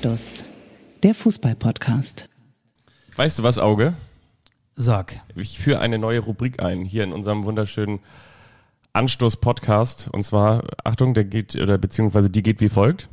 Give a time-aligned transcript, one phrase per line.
[0.00, 0.44] Anstoß,
[1.02, 2.30] der Fußball-Podcast.
[3.16, 3.92] Weißt du was, Auge?
[4.74, 5.20] Sag.
[5.34, 8.00] Ich führe eine neue Rubrik ein hier in unserem wunderschönen
[8.94, 10.08] Anstoß-Podcast.
[10.10, 13.10] Und zwar, Achtung, der geht, oder beziehungsweise die geht wie folgt.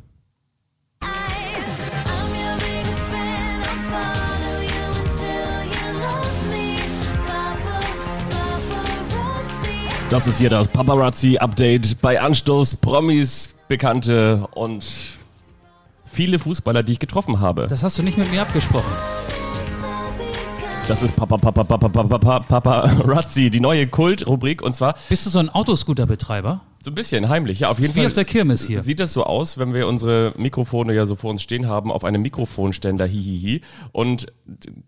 [10.09, 15.16] Das ist hier das Paparazzi-Update bei Anstoß, Promis, Bekannte und
[16.17, 17.67] viele Fußballer, die ich getroffen habe.
[17.67, 18.91] Das hast du nicht mit mir abgesprochen.
[20.87, 24.63] Das ist Papa, Papa, Papa, Papa, Papa, Paparazzi, die neue Kult-Rubrik.
[24.63, 26.61] Und zwar Bist du so ein Autoscooter-Betreiber?
[26.83, 27.59] So ein bisschen heimlich.
[27.59, 28.07] Ja, auf jeden Ist wie Fall.
[28.07, 28.81] auf der Kirmes hier.
[28.81, 32.03] Sieht das so aus, wenn wir unsere Mikrofone ja so vor uns stehen haben, auf
[32.03, 33.61] einem Mikrofonständer, hihihi.
[33.91, 34.27] Und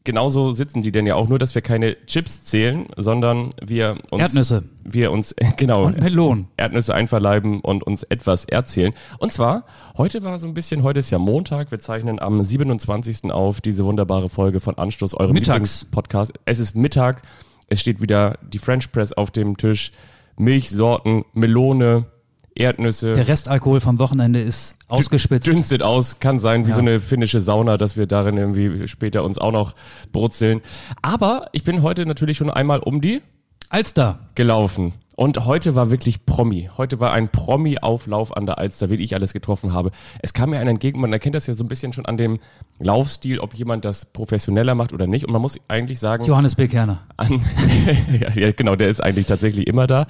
[0.03, 4.21] genauso sitzen die denn ja auch, nur dass wir keine Chips zählen, sondern wir uns.
[4.21, 4.63] Erdnüsse.
[4.83, 5.85] Wir uns, genau.
[5.85, 6.47] Und Melonen.
[6.57, 8.93] Erdnüsse einverleiben und uns etwas erzählen.
[9.17, 9.65] Und zwar,
[9.97, 13.31] heute war so ein bisschen, heute ist ja Montag, wir zeichnen am 27.
[13.31, 15.85] auf diese wunderbare Folge von Anstoß, eurem Mittags.
[15.85, 16.33] Podcast.
[16.45, 17.21] Es ist Mittag,
[17.67, 19.91] es steht wieder die French Press auf dem Tisch,
[20.39, 22.05] Milchsorten, Melone,
[22.55, 23.13] Erdnüsse.
[23.13, 25.47] Der Restalkohol vom Wochenende ist ausgespitzt.
[25.47, 26.75] Dünstet aus, kann sein, wie Ja.
[26.75, 29.73] so eine finnische Sauna, dass wir darin irgendwie später uns auch noch
[30.11, 30.61] brutzeln.
[31.01, 33.21] Aber ich bin heute natürlich schon einmal um die
[33.69, 34.29] Alster.
[34.35, 34.93] gelaufen.
[35.19, 36.69] Und heute war wirklich Promi.
[36.77, 39.91] Heute war ein Promi-Auflauf an der Alster, wie ich alles getroffen habe.
[40.21, 42.39] Es kam mir einer entgegen, man erkennt das ja so ein bisschen schon an dem
[42.79, 45.25] Laufstil, ob jemand das professioneller macht oder nicht.
[45.25, 46.69] Und man muss eigentlich sagen, Johannes B.
[46.69, 47.01] Kerner.
[47.17, 47.41] an.
[48.17, 50.07] ja, ja, genau, der ist eigentlich tatsächlich immer da.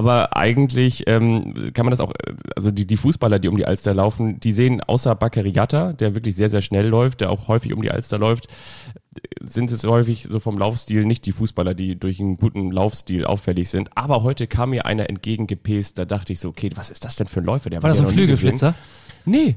[0.00, 2.14] Aber eigentlich ähm, kann man das auch,
[2.56, 6.36] also die, die Fußballer, die um die Alster laufen, die sehen außer Bakary der wirklich
[6.36, 8.48] sehr, sehr schnell läuft, der auch häufig um die Alster läuft,
[9.42, 13.68] sind es häufig so vom Laufstil nicht die Fußballer, die durch einen guten Laufstil auffällig
[13.68, 13.94] sind.
[13.94, 17.26] Aber heute kam mir einer entgegengepäst, da dachte ich so, okay, was ist das denn
[17.26, 17.68] für ein Läufer?
[17.68, 18.08] Der War das ein.
[18.08, 18.74] Flügelflitzer?
[19.26, 19.56] Nee,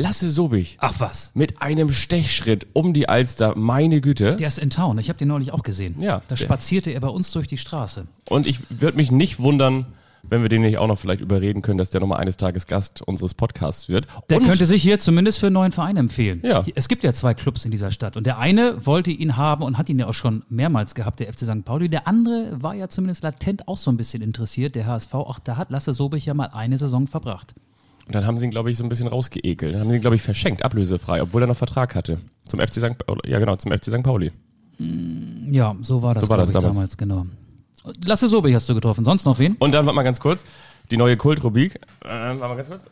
[0.00, 0.78] Lasse Sobich.
[0.80, 1.30] Ach was.
[1.34, 4.36] Mit einem Stechschritt um die Alster, meine Güte.
[4.36, 4.96] Der ist in Town.
[4.98, 5.96] Ich habe den neulich auch gesehen.
[6.00, 8.06] Ja, Da spazierte er bei uns durch die Straße.
[8.30, 9.84] Und ich würde mich nicht wundern,
[10.22, 13.02] wenn wir den nicht auch noch vielleicht überreden können, dass der nochmal eines Tages Gast
[13.02, 14.06] unseres Podcasts wird.
[14.30, 16.40] Der und könnte sich hier zumindest für einen neuen Verein empfehlen.
[16.42, 16.64] Ja.
[16.74, 18.16] Es gibt ja zwei Clubs in dieser Stadt.
[18.16, 21.30] Und der eine wollte ihn haben und hat ihn ja auch schon mehrmals gehabt, der
[21.30, 21.66] FC St.
[21.66, 21.88] Pauli.
[21.88, 25.12] Der andere war ja zumindest latent auch so ein bisschen interessiert, der HSV.
[25.12, 27.54] Auch da hat Lasse Sobich ja mal eine Saison verbracht.
[28.10, 29.72] Und dann haben sie ihn, glaube ich, so ein bisschen rausgeekelt.
[29.72, 32.18] Dann haben sie ihn, glaube ich, verschenkt, ablösefrei, obwohl er noch Vertrag hatte.
[32.44, 32.98] Zum FC St.
[33.06, 33.20] Pauli.
[33.24, 34.02] Ja, genau, zum FC St.
[34.02, 34.32] Pauli.
[35.48, 36.74] Ja, so war das, So war das ich, damals.
[36.74, 36.96] damals.
[36.96, 37.26] genau.
[38.04, 39.04] Lasse Sobich hast du getroffen.
[39.04, 39.54] Sonst noch wen?
[39.60, 40.42] Und dann, warte mal ganz kurz,
[40.90, 41.76] die neue Kultrubrik.
[42.04, 42.84] Äh, warte mal ganz kurz.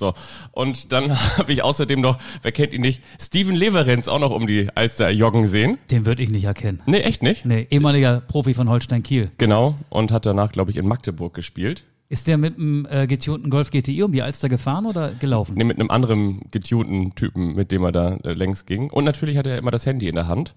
[0.00, 0.14] So.
[0.50, 4.48] Und dann habe ich außerdem noch, wer kennt ihn nicht, Steven Leverenz auch noch um
[4.48, 5.78] die Alster joggen sehen.
[5.90, 6.80] Den würde ich nicht erkennen.
[6.86, 7.44] Nee, echt nicht?
[7.44, 9.30] Nee, ehemaliger Profi von Holstein Kiel.
[9.38, 9.76] Genau.
[9.90, 11.84] Und hat danach, glaube ich, in Magdeburg gespielt.
[12.08, 15.54] Ist der mit dem äh, getunten Golf GTI um die Alster gefahren oder gelaufen?
[15.56, 18.90] Nee, mit einem anderen getunten Typen, mit dem er da äh, längs ging.
[18.90, 20.54] Und natürlich hat er immer das Handy in der Hand.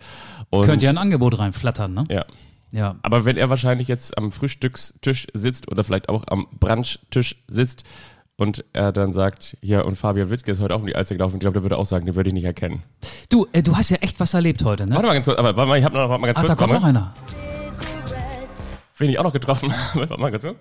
[0.49, 2.05] Und, Könnte ja ein Angebot reinflattern, ne?
[2.09, 2.25] Ja.
[2.71, 2.95] Ja.
[3.03, 7.83] Aber wenn er wahrscheinlich jetzt am Frühstückstisch sitzt oder vielleicht auch am Brunchtisch sitzt
[8.37, 11.35] und er dann sagt, ja, und Fabian Witzke ist heute auch um die Alster gelaufen,
[11.35, 12.83] ich glaube, der würde auch sagen, den würde ich nicht erkennen.
[13.29, 14.95] Du, äh, du hast ja echt was erlebt heute, ne?
[14.95, 16.49] Warte mal ganz kurz, aber warte mal, ich habe noch warte mal ganz Ach, kurz.
[16.51, 17.13] da kommt noch einer.
[18.97, 19.99] Wen ich auch noch getroffen habe.
[20.09, 20.55] Warte mal ganz kurz.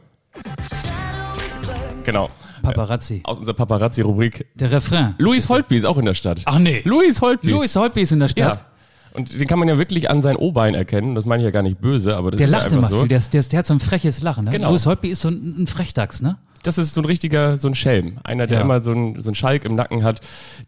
[2.04, 2.28] Genau.
[2.62, 3.20] Paparazzi.
[3.24, 4.46] Aus unserer Paparazzi-Rubrik.
[4.54, 5.14] Der Refrain.
[5.18, 6.40] Luis Holtby ist auch in der Stadt.
[6.44, 6.82] Ach nee.
[6.84, 7.50] Luis Holtby.
[7.50, 8.54] Louis Holtby ist in der Ja.
[8.54, 8.66] Stadt.
[9.14, 11.14] Und den kann man ja wirklich an sein O-Bein erkennen.
[11.14, 12.88] Das meine ich ja gar nicht böse, aber das Der ist lacht ja einfach immer
[12.88, 12.98] so.
[13.00, 13.08] viel.
[13.08, 14.50] Der, der, der hat so ein freches Lachen, ne?
[14.52, 14.70] Genau.
[14.70, 16.38] Louis Holtby ist so ein, ein Frechdachs, ne?
[16.62, 18.18] Das ist so ein richtiger, so ein Schelm.
[18.24, 18.64] Einer, der Ja.
[18.64, 20.20] immer so ein, so ein Schalk im Nacken hat.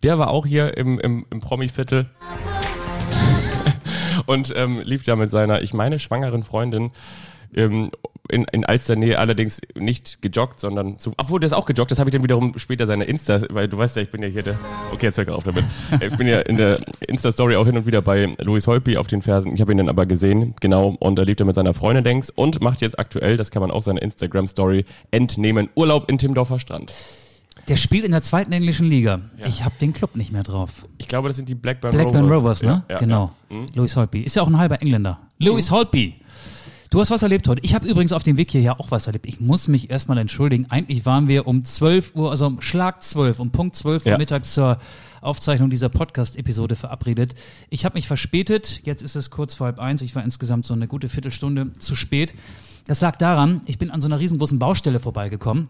[0.02, 2.06] Der war auch hier im, im, im Promi-Viertel.
[4.26, 6.90] und ähm, lief da mit seiner, ich meine, schwangeren Freundin
[7.56, 7.90] ähm,
[8.30, 12.08] in, in Alsternähe allerdings nicht gejoggt, sondern zu, obwohl der ist auch gejoggt, das habe
[12.08, 14.58] ich dann wiederum später seine Insta, weil du weißt ja, ich bin ja hier der,
[14.92, 15.64] okay, jetzt hör ich auf damit.
[16.00, 19.20] Ich bin ja in der Insta-Story auch hin und wieder bei Louis Holpi auf den
[19.20, 19.54] Fersen.
[19.54, 22.28] Ich habe ihn dann aber gesehen, genau, und da lebt er mit seiner Freundin denkst
[22.34, 26.92] und macht jetzt aktuell, das kann man auch seiner Instagram-Story entnehmen, Urlaub in Timdorfer Strand.
[27.68, 29.20] Der spielt in der zweiten englischen Liga.
[29.46, 30.86] Ich habe den Club nicht mehr drauf.
[30.98, 32.84] Ich glaube, das sind die Blackburn, Blackburn Rovers, ne?
[32.88, 33.32] Ja, ja, genau.
[33.48, 33.56] Ja.
[33.56, 33.66] Mhm.
[33.74, 34.20] Louis Holtby.
[34.20, 35.20] Ist ja auch ein halber Engländer.
[35.38, 36.14] Louis Holtby.
[36.94, 37.60] Du hast was erlebt heute.
[37.64, 39.26] Ich habe übrigens auf dem Weg hierher auch was erlebt.
[39.26, 40.66] Ich muss mich erstmal entschuldigen.
[40.68, 44.16] Eigentlich waren wir um 12 Uhr, also um Schlag 12, um Punkt 12 Uhr Ja.
[44.16, 44.78] mittags zur
[45.20, 47.34] Aufzeichnung dieser Podcast-Episode verabredet.
[47.68, 48.82] Ich habe mich verspätet.
[48.84, 50.02] Jetzt ist es kurz vor halb eins.
[50.02, 52.32] Ich war insgesamt so eine gute Viertelstunde zu spät.
[52.86, 55.66] Das lag daran, ich bin an so einer riesengroßen Baustelle vorbeigekommen.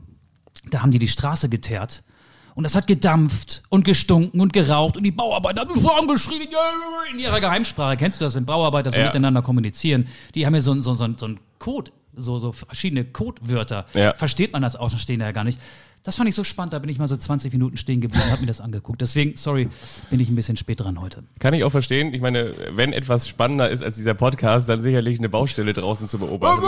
[0.69, 2.05] Da haben die die Straße geteert.
[2.55, 7.19] Und es hat gedampft und gestunken und geraucht und die Bauarbeiter haben geschrien "Yeah!" in
[7.19, 7.97] ihrer Geheimsprache.
[7.97, 9.07] Kennst du das, wenn Bauarbeiter so Ja.
[9.07, 10.07] miteinander kommunizieren?
[10.35, 13.87] Die haben ja so, so, so, so einen Code, so, so verschiedene Codewörter.
[13.95, 14.15] Ja.
[14.15, 15.59] Versteht man das Außenstehende ja gar nicht.
[16.05, 18.31] Das fand ich so spannend, da bin ich mal so 20 Minuten stehen geblieben und
[18.31, 19.01] habe mir das angeguckt.
[19.01, 19.71] Deswegen, sorry,
[20.11, 21.25] bin ich ein bisschen spät dran heute.
[21.39, 22.13] Kann ich auch verstehen.
[22.13, 26.19] Ich meine, wenn etwas spannender ist als dieser Podcast, dann sicherlich eine Baustelle draußen zu
[26.19, 26.61] beobachten.
[26.61, 26.67] So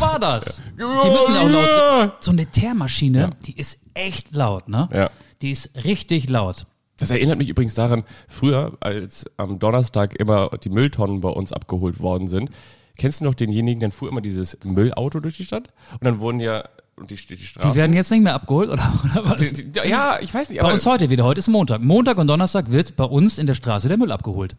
[0.00, 0.60] war das.
[0.76, 2.24] Die müssen ja auch laut.
[2.24, 4.88] So eine Teermaschine, die ist echt laut, ne?
[4.92, 5.10] Ja.
[5.40, 6.66] Die ist richtig laut.
[6.98, 12.00] Das erinnert mich übrigens daran, früher, als am Donnerstag immer die Mülltonnen bei uns abgeholt
[12.00, 12.50] worden sind.
[12.96, 15.72] Kennst du noch denjenigen, der fuhr immer dieses Müllauto durch die Stadt?
[15.92, 16.64] Und dann wurden ja
[16.96, 17.70] und die, die Straßen.
[17.72, 19.52] Die werden jetzt nicht mehr abgeholt, oder, oder was?
[19.52, 21.24] Die- die- ja, ich weiß nicht, Bei aber, uns heute wieder.
[21.24, 21.80] Heute ist Montag.
[21.82, 24.56] Montag und Donnerstag wird bei uns in der Straße der Müll abgeholt.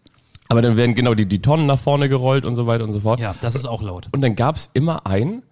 [0.49, 2.99] aber dann werden genau die, die Tonnen nach vorne gerollt und so weiter und so
[3.01, 3.19] fort.
[3.19, 4.07] Ja, das ist auch laut.
[4.11, 5.43] Und dann gab es immer einen,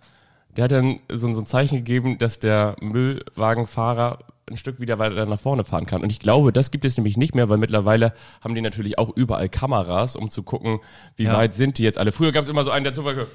[0.56, 4.20] der hat dann so, so ein Zeichen gegeben, dass der Müllwagenfahrer
[4.50, 6.04] ein Stück wieder weiter nach vorne fahren kann.
[6.04, 8.14] Und ich glaube, das gibt es nämlich nicht mehr, weil mittlerweile
[8.44, 10.80] haben die natürlich auch überall Kameras, um zu gucken,
[11.16, 11.34] wie Ja.
[11.38, 12.12] weit sind die jetzt alle.
[12.12, 13.26] Früher gab es immer so einen, der zufällig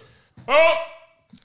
[0.47, 0.53] oh!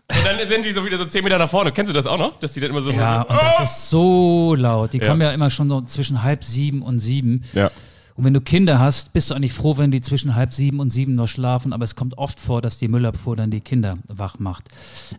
[0.10, 1.72] Und dann sind die so wieder so zehn Meter nach vorne.
[1.72, 2.40] Kennst du das auch noch?
[2.40, 4.94] Dass die dann immer so Ja, und das ist so laut.
[4.94, 5.08] Die Ja.
[5.08, 7.44] kommen ja immer schon so zwischen halb sieben und sieben.
[7.54, 7.72] Ja.
[8.16, 10.92] Und wenn du Kinder hast, bist du eigentlich froh, wenn die zwischen halb sieben und
[10.92, 11.74] sieben noch schlafen.
[11.74, 14.70] Aber es kommt oft vor, dass die Müllabfuhr dann die Kinder wach macht.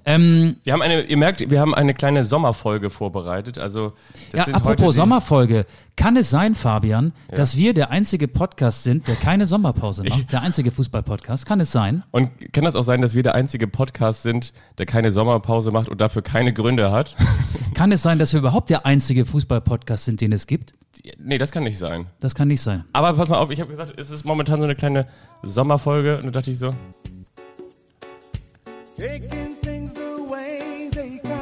[0.05, 3.59] Ähm, Wir haben eine, ihr merkt, wir haben eine kleine Sommerfolge vorbereitet.
[3.59, 3.93] Also
[4.33, 5.67] das ja, apropos Sommerfolge.
[5.97, 10.33] Kann es sein, Fabian, dass wir der einzige Podcast sind, der keine Sommerpause macht?
[10.33, 11.47] der einzige Fußballpodcast?
[11.47, 12.03] Kann es sein?
[12.11, 15.89] Und kann das auch sein, dass wir der einzige Podcast sind, der keine Sommerpause macht
[15.89, 17.17] und dafür keine Gründe hat?
[17.75, 20.73] Kann es sein, dass wir überhaupt der einzige Fußballpodcast sind, den es gibt?
[21.19, 22.07] Nee, das kann nicht sein.
[22.21, 22.85] Das kann nicht sein.
[22.93, 25.07] Aber pass mal auf, ich habe gesagt, es ist momentan so eine kleine
[25.43, 26.73] Sommerfolge und da dachte ich so.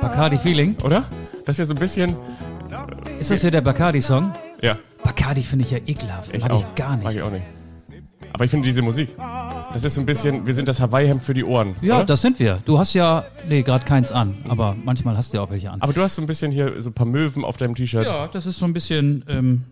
[0.01, 0.77] Bacardi Feeling.
[0.85, 1.05] oder?
[1.45, 2.15] Das wäre so ein bisschen,
[3.19, 4.33] Ist das hier der Bacardi-Song?
[4.61, 6.33] ja, Bacardi finde ich ja ekelhaft.
[6.35, 6.61] ich Mag auch.
[6.69, 7.05] ich gar nicht.
[7.05, 7.45] Mag ich auch nicht.
[8.33, 9.11] Aber ich finde diese Musik,
[9.73, 11.75] das ist so ein bisschen, wir sind das Hawaii-Hemd für die Ohren.
[11.81, 12.05] Ja, oder?
[12.05, 12.59] das sind wir.
[12.65, 15.81] Du hast ja, nee, gerade keins an, aber manchmal hast du ja auch welche an.
[15.81, 18.07] Aber du hast so ein bisschen hier so ein paar Möwen auf deinem T-Shirt.
[18.07, 19.63] Ja, das ist so ein bisschen ähm,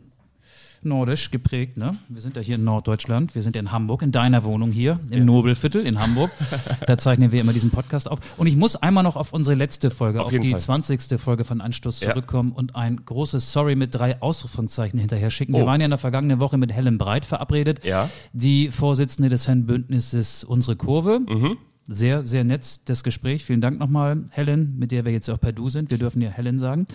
[0.85, 1.97] nordisch geprägt, ne?
[2.09, 5.25] Wir sind ja hier in Norddeutschland, wir sind in Hamburg, in deiner Wohnung hier, im
[5.25, 6.31] Nobelviertel in Hamburg.
[6.87, 8.19] da zeichnen wir immer diesen Podcast auf.
[8.39, 10.61] Und ich muss einmal noch auf unsere letzte Folge, Auf auf, die Fall.
[10.61, 11.21] 20.
[11.21, 12.11] Folge von Anstoß Ja.
[12.11, 15.53] zurückkommen und ein großes Sorry mit drei Ausrufungszeichen hinterher schicken.
[15.55, 15.67] Wir Oh.
[15.67, 18.09] waren ja in der vergangenen Woche mit Helen Breit verabredet, Ja.
[18.33, 21.21] die Vorsitzende des Fanbündnisses Unsere Kurve.
[21.21, 21.57] Mhm.
[21.93, 23.45] Sehr, sehr nett, das Gespräch.
[23.45, 25.91] Vielen Dank nochmal, Helen, mit der wir jetzt auch per Du sind.
[25.91, 26.87] Wir dürfen ja Helen sagen.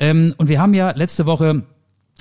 [0.00, 1.62] Ähm, und wir haben ja letzte Woche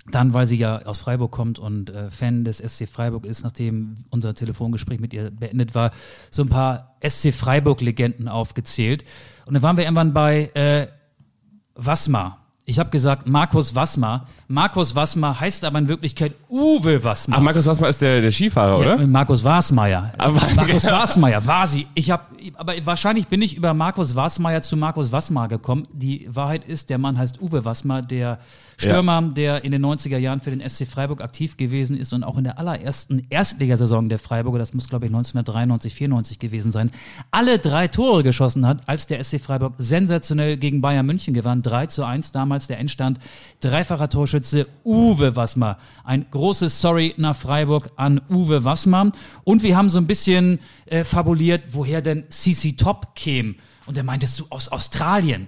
[0.09, 3.97] dann, weil sie ja aus Freiburg kommt und äh, Fan des SC Freiburg ist, nachdem
[4.09, 5.91] unser Telefongespräch mit ihr beendet war,
[6.31, 9.03] so ein paar SC Freiburg-Legenden aufgezählt.
[9.45, 10.87] Und dann waren wir irgendwann bei äh,
[11.75, 12.39] Wassmer.
[12.65, 14.27] Ich habe gesagt Markus Wassmer.
[14.51, 17.37] Markus Wassmer heißt aber in Wirklichkeit Uwe Wassmer.
[17.37, 18.99] Ach, Markus Wassmer ist der, der Skifahrer, oder?
[18.99, 20.13] Ja, Markus Wasmeier.
[20.17, 21.87] Aber- Markus Wasmeier, Vasi.
[21.95, 22.23] Ich habe,
[22.55, 25.87] aber wahrscheinlich bin ich über Markus Wasmeier zu Markus Wassmer gekommen.
[25.93, 28.39] Die Wahrheit ist, der Mann heißt Uwe Wassmer, der
[28.77, 32.35] Stürmer, der in den 90er Jahren für den SC Freiburg aktiv gewesen ist und auch
[32.39, 36.89] in der allerersten Erstligasaison der Freiburger, das muss glaube ich 1993, 94 gewesen sein,
[37.29, 41.61] alle drei Tore geschossen hat, als der SC Freiburg sensationell gegen Bayern München gewann.
[41.61, 43.19] 3 zu 1 damals der Endstand.
[43.59, 44.40] Dreifacher Torschütze
[44.83, 45.77] Uwe Wassmer.
[46.03, 49.11] Ein großes Sorry nach Freiburg an Uwe Wassmer.
[49.43, 53.55] Und wir haben so ein bisschen äh, fabuliert, woher denn CC Top käme.
[53.85, 55.47] Und er meintest du aus Australien.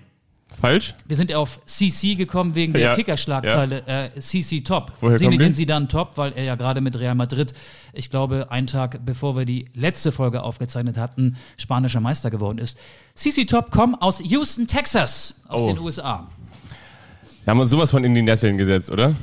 [0.62, 0.94] Falsch?
[1.08, 4.92] Wir sind auf CC gekommen wegen der Ja, Kickerschlagzeile äh, CC Top.
[5.02, 5.56] Woher kommen Zinedine die?
[5.56, 7.54] Zidane Top, weil er ja gerade mit Real Madrid,
[7.92, 12.78] ich glaube, einen Tag bevor wir die letzte Folge aufgezeichnet hatten, spanischer Meister geworden ist.
[13.16, 15.68] CC Top kommen aus Houston, Texas, aus Oh.
[15.68, 16.28] den USA.
[17.44, 19.16] Wir haben uns sowas von in die Nesseln gesetzt, oder?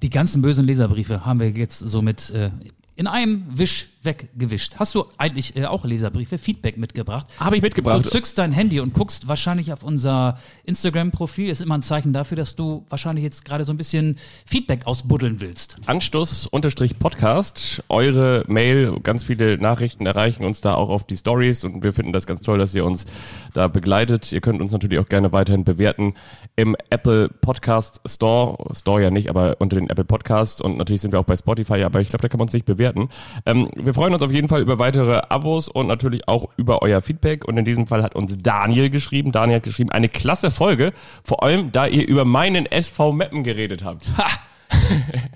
[0.00, 2.50] Die ganzen bösen Leserbriefe haben wir jetzt somit äh,
[2.94, 4.76] in einem Wisch weggewischt.
[4.76, 7.26] Hast du eigentlich äh, auch Leserbriefe, Feedback mitgebracht?
[7.38, 8.04] Habe ich mitgebracht.
[8.04, 11.48] Du zückst dein Handy und guckst wahrscheinlich auf unser Instagram-Profil.
[11.48, 15.40] Ist immer ein Zeichen dafür, dass du wahrscheinlich jetzt gerade so ein bisschen Feedback ausbuddeln
[15.40, 15.76] willst.
[15.86, 17.82] Anstoß-Podcast.
[17.88, 22.12] Eure Mail, ganz viele Nachrichten erreichen uns da auch auf die Stories und wir finden
[22.12, 23.06] das ganz toll, dass ihr uns
[23.52, 24.32] da begleitet.
[24.32, 26.14] Ihr könnt uns natürlich auch gerne weiterhin bewerten
[26.56, 28.74] im Apple Podcast Store.
[28.74, 31.82] Store ja nicht, aber unter den Apple Podcasts und natürlich sind wir auch bei Spotify,
[31.84, 33.08] aber ich glaube, da kann man uns nicht bewerten.
[33.46, 37.00] Ähm, wir freuen uns auf jeden Fall über weitere Abos und natürlich auch über euer
[37.00, 39.32] Feedback und in diesem Fall hat uns Daniel geschrieben.
[39.32, 43.82] Daniel hat geschrieben, eine klasse Folge, vor allem da ihr über meinen SV Meppen geredet
[43.84, 44.04] habt.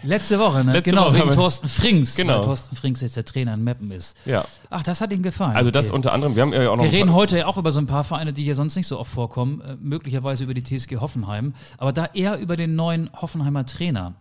[0.03, 0.73] Letzte Woche, ne?
[0.73, 2.17] Letzte genau, Woche wegen wir- Thorsten Frings.
[2.17, 2.39] Genau.
[2.39, 4.17] Weil Thorsten Frings jetzt der Trainer in Meppen ist.
[4.27, 4.45] Ja.
[4.71, 5.57] Ach, das hat ihm gefallen.
[5.57, 5.97] Also das Okay.
[5.97, 8.05] unter anderem, wir haben ja auch noch Wir reden heute auch über so ein paar
[8.05, 11.93] Vereine, die hier sonst nicht so oft vorkommen, äh, möglicherweise über die TSG Hoffenheim, aber
[11.93, 14.15] da eher über den neuen Hoffenheimer Trainer.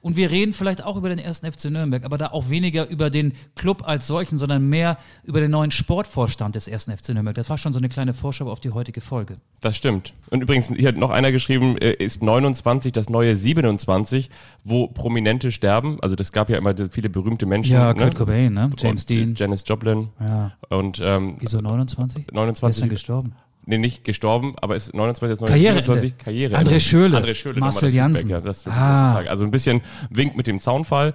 [0.00, 3.10] Und wir reden vielleicht auch über den ersten FC Nürnberg, aber da auch weniger über
[3.10, 7.34] den Club als solchen, sondern mehr über den neuen Sportvorstand des ersten FC Nürnberg.
[7.34, 9.36] Das war schon so eine kleine Vorschau auf die heutige Folge.
[9.60, 10.14] Das stimmt.
[10.30, 14.30] Und übrigens, hier hat noch einer geschrieben, äh, ist 29 das neue 27,
[14.64, 15.98] wo Prominente sterben.
[16.00, 17.72] Also das gab ja immer viele berühmte Menschen.
[17.72, 18.00] Ja, ne?
[18.00, 18.70] Kurt Cobain, ne?
[18.76, 19.34] James und Dean.
[19.34, 20.08] Janis Joplin.
[20.20, 20.52] Ja.
[20.68, 22.26] Und ähm, Wieso 29?
[22.32, 22.62] 29.
[22.62, 23.32] Wer ist denn gestorben?
[23.66, 25.84] Nee, nicht gestorben, aber ist 29 das neue Karriereende.
[25.84, 26.56] 27 Karriere.
[26.56, 27.18] André Schürrle.
[27.18, 28.30] André Schürle, Marcel Janssen.
[28.30, 29.22] Ja, Ah.
[29.28, 29.80] Also ein bisschen
[30.10, 31.14] Wink mit dem Zaunfall.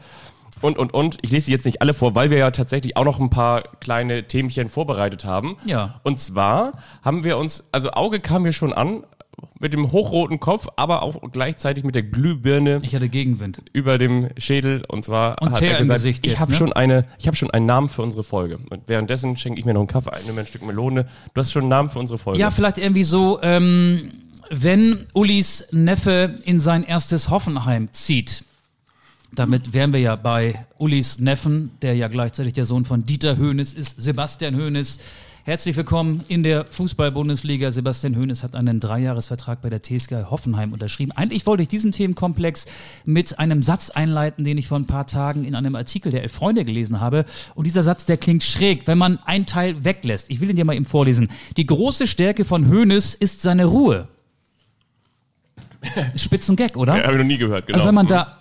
[0.62, 3.06] Und, und, und, ich lese sie jetzt nicht alle vor, weil wir ja tatsächlich auch
[3.06, 5.58] noch ein paar kleine Themchen vorbereitet haben.
[5.66, 6.02] Ja.
[6.04, 9.04] Und zwar haben wir uns, also Auge kam mir schon an,
[9.60, 13.62] mit dem hochroten Kopf, aber auch gleichzeitig mit der Glühbirne Ich hatte Gegenwind.
[13.74, 16.52] über dem Schädel und zwar Und hat Teer er im gesagt, Gesicht ich jetzt, habe
[16.52, 16.58] ne?
[16.58, 18.60] schon eine, ich habe schon einen Namen für unsere Folge.
[18.70, 21.06] Und währenddessen schenke ich mir noch einen Kaffee ein, nehme ein Stück Melone.
[21.34, 22.40] Du hast schon einen Namen für unsere Folge.
[22.40, 24.12] Ja, vielleicht irgendwie so, ähm,
[24.50, 28.44] wenn Ulis Neffe in sein erstes Hoffenheim zieht.
[29.32, 33.74] Damit wären wir ja bei Ulis Neffen, der ja gleichzeitig der Sohn von Dieter Höhnes
[33.74, 35.00] ist, Sebastian Höhnes.
[35.50, 37.72] Herzlich willkommen in der Fußball-Bundesliga.
[37.72, 41.12] Sebastian Höhnes hat einen Dreijahresvertrag bei der TSG Hoffenheim unterschrieben.
[41.14, 42.68] Eigentlich wollte ich diesen Themenkomplex
[43.04, 46.34] mit einem Satz einleiten, den ich vor ein paar Tagen in einem Artikel der Elf
[46.34, 47.26] Freunde gelesen habe.
[47.56, 50.30] Und dieser Satz, der klingt schräg, wenn man einen Teil weglässt.
[50.30, 51.32] Ich will ihn dir mal eben vorlesen.
[51.58, 54.08] Die große Stärke von Höhnes ist seine Ruhe.
[56.16, 56.96] Spitzengag, oder?
[56.96, 57.80] Ja, habe ich noch nie gehört, genau.
[57.80, 58.38] Also wenn man da,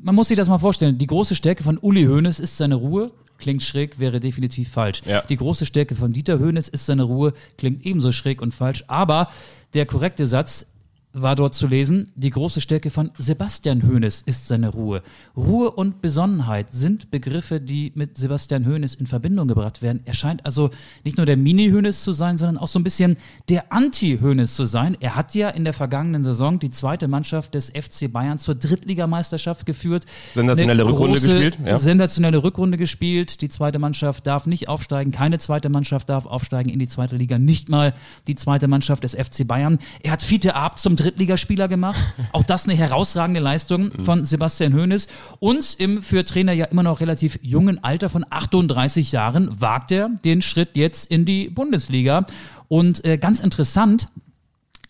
[0.00, 3.10] man muss sich das mal vorstellen, die große Stärke von Uli Hoeneß ist seine Ruhe,
[3.40, 5.02] klingt schräg, wäre definitiv falsch.
[5.04, 5.22] Ja.
[5.22, 9.28] Die große Stärke von Dieter Hoeneß ist seine Ruhe, klingt ebenso schräg und falsch, aber
[9.74, 10.66] der korrekte Satz
[11.12, 15.02] war dort zu lesen, die große Stärke von Sebastian Hoeneß ist seine Ruhe.
[15.36, 20.00] Ruhe und Besonnenheit sind Begriffe, die mit Sebastian Hoeneß in Verbindung gebracht werden.
[20.04, 20.70] Er scheint also
[21.04, 23.16] nicht nur der Mini-Hoeneß zu sein, sondern auch so ein bisschen
[23.48, 24.96] der Anti-Hoeneß zu sein.
[25.00, 29.66] Er hat ja in der vergangenen Saison die zweite Mannschaft des FC Bayern zur Drittligameisterschaft
[29.66, 30.06] geführt.
[30.34, 31.78] Sensationelle Eine Rückrunde gespielt, ja.
[31.78, 33.40] Sensationelle Rückrunde gespielt.
[33.40, 35.10] Die zweite Mannschaft darf nicht aufsteigen.
[35.10, 37.38] Keine zweite Mannschaft darf aufsteigen in die zweite Liga.
[37.38, 37.94] Nicht mal
[38.28, 39.78] die zweite Mannschaft des FC Bayern.
[40.02, 41.98] Er hat Fiete Ab zum Drittligaspieler gemacht.
[42.32, 44.04] Auch das eine herausragende Leistung Mhm.
[44.04, 45.06] von Sebastian Hoeneß.
[45.38, 50.10] Und im für Trainer ja immer noch relativ jungen Alter von 38 Jahren wagt er
[50.24, 52.26] den Schritt jetzt in die Bundesliga.
[52.68, 54.08] Und äh, ganz interessant,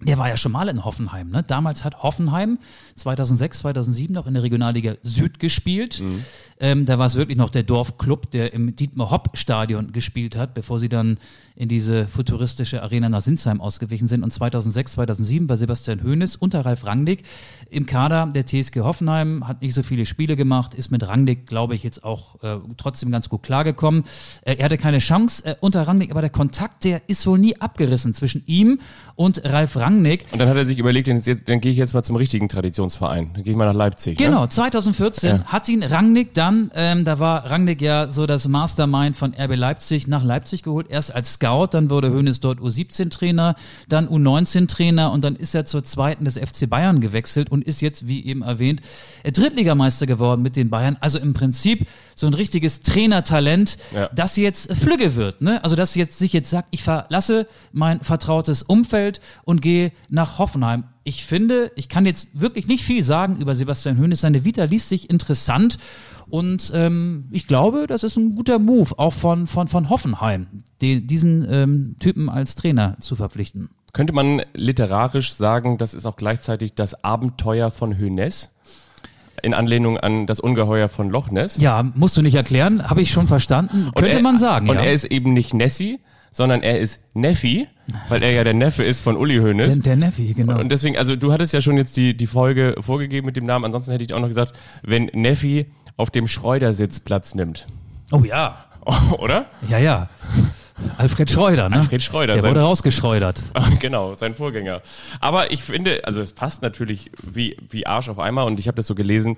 [0.00, 1.30] der war ja schon mal in Hoffenheim.
[1.30, 1.42] Ne?
[1.42, 2.58] Damals hat Hoffenheim
[2.94, 6.02] 2006, 2007 noch in der Regionalliga Süd gespielt.
[6.58, 10.88] Ähm, da war es wirklich noch der Dorfclub, der im Dietmar-Hopp-Stadion gespielt hat, bevor sie
[10.88, 11.18] dann
[11.56, 14.22] in diese futuristische Arena nach Sinsheim ausgewichen sind.
[14.22, 17.22] Und 2006, 2007 war Sebastian Hoeneß unter Ralf Rangnick
[17.68, 21.74] im Kader der TSG Hoffenheim, hat nicht so viele Spiele gemacht, ist mit Rangnick, glaube
[21.74, 24.04] ich, jetzt auch äh, trotzdem ganz gut klargekommen.
[24.42, 27.56] Äh, er hatte keine Chance äh, unter Rangnick, aber der Kontakt, der ist wohl nie
[27.60, 28.80] abgerissen zwischen ihm
[29.14, 29.89] und Ralf Rangnick.
[30.32, 33.30] Und dann hat er sich überlegt, dann, dann gehe ich jetzt mal zum richtigen Traditionsverein.
[33.34, 34.16] Dann gehe ich mal nach Leipzig.
[34.18, 34.48] Genau, Ne?
[34.48, 35.44] 2014 Ja.
[35.44, 40.06] hat ihn Rangnick dann, ähm, da war Rangnick ja so das Mastermind von RB Leipzig
[40.06, 43.54] nach Leipzig geholt, erst als Scout, dann wurde Hoeneß dort U17-Trainer,
[43.88, 48.06] dann U19-Trainer und dann ist er zur zweiten des FC Bayern gewechselt und ist jetzt,
[48.06, 48.80] wie eben erwähnt,
[49.22, 50.96] äh, Drittligameister geworden mit den Bayern.
[51.00, 54.08] Also im Prinzip so ein richtiges Trainertalent, Ja.
[54.14, 55.40] das jetzt Flügge wird.
[55.42, 55.62] Ne?
[55.64, 60.84] Also dass jetzt sich jetzt sagt, ich verlasse mein vertrautes Umfeld und gehe nach Hoffenheim.
[61.04, 64.20] Ich finde, ich kann jetzt wirklich nicht viel sagen über Sebastian Hoeneß.
[64.20, 65.78] Seine Vita liest sich interessant
[66.28, 70.46] und ähm, ich glaube, das ist ein guter Move, auch von, von, von Hoffenheim,
[70.80, 73.70] die, diesen ähm, Typen als Trainer zu verpflichten.
[73.92, 78.54] Könnte man literarisch sagen, das ist auch gleichzeitig das Abenteuer von Hönes?
[79.42, 81.56] In Anlehnung an das Ungeheuer von Loch Ness?
[81.56, 83.86] Ja, musst du nicht erklären, habe ich schon verstanden.
[83.86, 84.82] Und Könnte er, man sagen, Und ja.
[84.82, 85.98] er ist eben nicht Nessie,
[86.32, 87.66] sondern er ist Neffi,
[88.08, 89.74] weil er ja der Neffe ist von Uli Hoeneß.
[89.74, 90.58] der, der Neffi, genau.
[90.58, 93.64] Und deswegen, also du hattest ja schon jetzt die, die Folge vorgegeben mit dem Namen,
[93.64, 97.66] ansonsten hätte ich auch noch gesagt, wenn Neffi auf dem Schreudersitz Platz nimmt.
[98.12, 98.64] oh ja,
[99.18, 99.46] Oder?
[99.68, 100.08] ja, ja.
[100.96, 101.76] Alfred Schreuder, ne?
[101.76, 103.42] Alfred Schreuder, Der wurde rausgeschreudert.
[103.80, 104.80] genau, sein Vorgänger.
[105.20, 108.76] Aber ich finde, also es passt natürlich wie, wie Arsch auf einmal und ich habe
[108.76, 109.36] das so gelesen,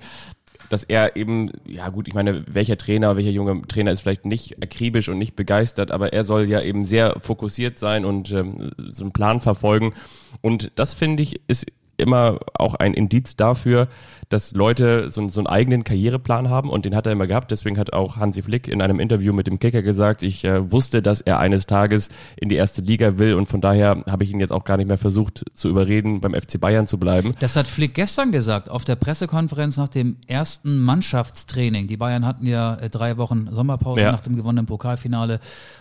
[0.69, 4.61] dass er eben, ja gut, ich meine, welcher Trainer, welcher junge Trainer ist vielleicht nicht
[4.61, 9.03] akribisch und nicht begeistert, aber er soll ja eben sehr fokussiert sein und ähm, so
[9.03, 9.93] einen Plan verfolgen.
[10.41, 11.65] Und das finde ich ist
[11.97, 13.87] immer auch ein Indiz dafür,
[14.29, 17.51] dass Leute so, einen- so einen eigenen Karriereplan haben und den hat er immer gehabt.
[17.51, 21.01] Deswegen hat auch Hansi Flick in einem Interview mit dem Kicker gesagt, ich äh, wusste,
[21.03, 24.39] dass er eines Tages in die erste Liga will und von daher habe ich ihn
[24.39, 27.35] jetzt auch gar nicht mehr versucht zu überreden, beim FC Bayern zu bleiben.
[27.39, 31.87] Das hat Flick gestern gesagt auf der Pressekonferenz nach dem ersten Mannschaftstraining.
[31.87, 34.11] Die Bayern hatten ja äh, drei Wochen Sommerpause Ja.
[34.13, 35.39] nach dem gewonnenen Pokalfinale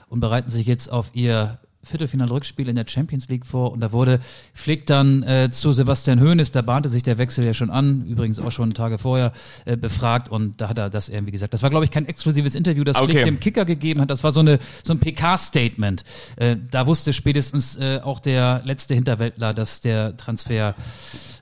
[0.09, 4.21] und bereiten sich jetzt auf ihr Viertelfinal-Rückspiel in der Champions League vor und da wurde
[4.55, 8.41] Flick dann äh, zu Sebastian Hoeneß, da bahnte sich der Wechsel ja schon an, übrigens
[8.41, 9.33] auch schon Tage vorher
[9.65, 11.53] äh, befragt und da hat er das irgendwie gesagt.
[11.53, 13.13] Das war, glaube ich, kein exklusives Interview, das Okay.
[13.13, 14.11] Flick dem Kicker gegeben hat.
[14.11, 16.05] Das war so, eine, so ein PK-Statement.
[16.37, 20.75] Äh, da wusste spätestens äh, auch der letzte Hinterwäldler, dass der Transfer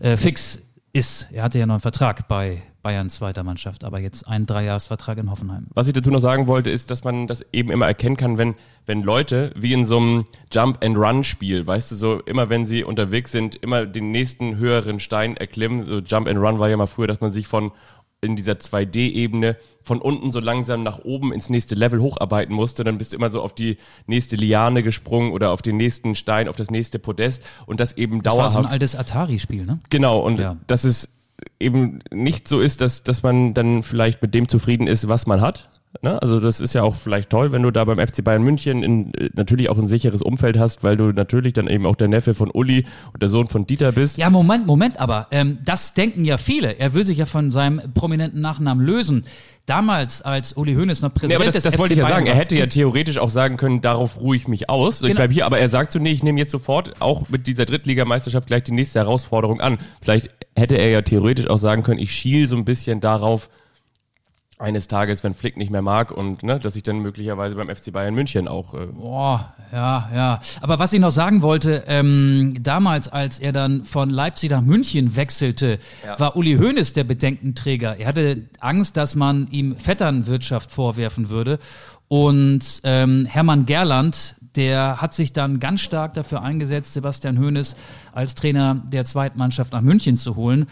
[0.00, 0.60] äh, fix
[0.92, 1.28] ist.
[1.32, 5.30] Er hatte ja noch einen Vertrag bei Bayerns zweiter Mannschaft, aber jetzt einen Dreijahresvertrag in
[5.30, 5.66] Hoffenheim.
[5.74, 8.54] Was ich dazu noch sagen wollte, ist, dass man das eben immer erkennen kann, wenn,
[8.86, 13.56] wenn Leute wie in so einem Jump-and-Run-Spiel, weißt du, so immer wenn sie unterwegs sind,
[13.56, 15.84] immer den nächsten höheren Stein erklimmen.
[15.84, 17.72] So Jump-and-Run war ja mal früher, dass man sich von
[18.22, 22.84] in dieser 2D-Ebene von unten so langsam nach oben ins nächste Level hocharbeiten musste.
[22.84, 26.46] Dann bist du immer so auf die nächste Liane gesprungen oder auf den nächsten Stein,
[26.48, 28.52] auf das nächste Podest und das eben Das war dauerhaft.
[28.54, 29.80] so ein altes Atari-Spiel, ne?
[29.88, 30.56] Genau, und Ja.
[30.66, 31.08] dass es
[31.58, 35.40] eben nicht so ist, dass, dass man dann vielleicht mit dem zufrieden ist, was man
[35.40, 35.68] hat.
[36.02, 36.22] Ne?
[36.22, 39.12] Also das ist ja auch vielleicht toll, wenn du da beim FC Bayern München in,
[39.14, 42.32] äh, natürlich auch ein sicheres Umfeld hast, weil du natürlich dann eben auch der Neffe
[42.32, 44.16] von Uli und der Sohn von Dieter bist.
[44.16, 46.78] Ja, Moment, Moment, aber ähm, das denken ja viele.
[46.78, 49.24] Er will sich ja von seinem prominenten Nachnamen lösen.
[49.70, 52.04] Damals, als Uli Hoeneß noch Nee, Präsident aber das, des das FC wollte ich ja
[52.04, 52.26] Bayern sagen.
[52.26, 55.00] Er hätte ja theoretisch auch sagen können, darauf ruhe ich mich aus.
[55.00, 55.18] Ich Genau.
[55.18, 58.48] bleib hier, aber er sagt so, nee, ich nehme jetzt sofort auch mit dieser Drittligameisterschaft
[58.48, 59.78] gleich die nächste Herausforderung an.
[60.02, 63.48] Vielleicht hätte er ja theoretisch auch sagen können, ich schiel so ein bisschen darauf,
[64.60, 67.92] eines Tages, wenn Flick nicht mehr mag und ne, dass ich dann möglicherweise beim FC
[67.92, 70.40] Bayern München auch äh, Boah, ja, ja.
[70.60, 75.16] Aber was ich noch sagen wollte, ähm, damals, als er dann von Leipzig nach München
[75.16, 75.78] wechselte,
[76.18, 77.96] war Uli Hoeneß der Bedenkenträger.
[77.98, 81.58] Er hatte Angst, dass man ihm Vetternwirtschaft vorwerfen würde.
[82.08, 87.76] Und ähm, Hermann Gerland, der hat sich dann ganz stark dafür eingesetzt, Sebastian Hoeneß
[88.12, 90.66] als Trainer der Zweitmannschaft nach München zu holen.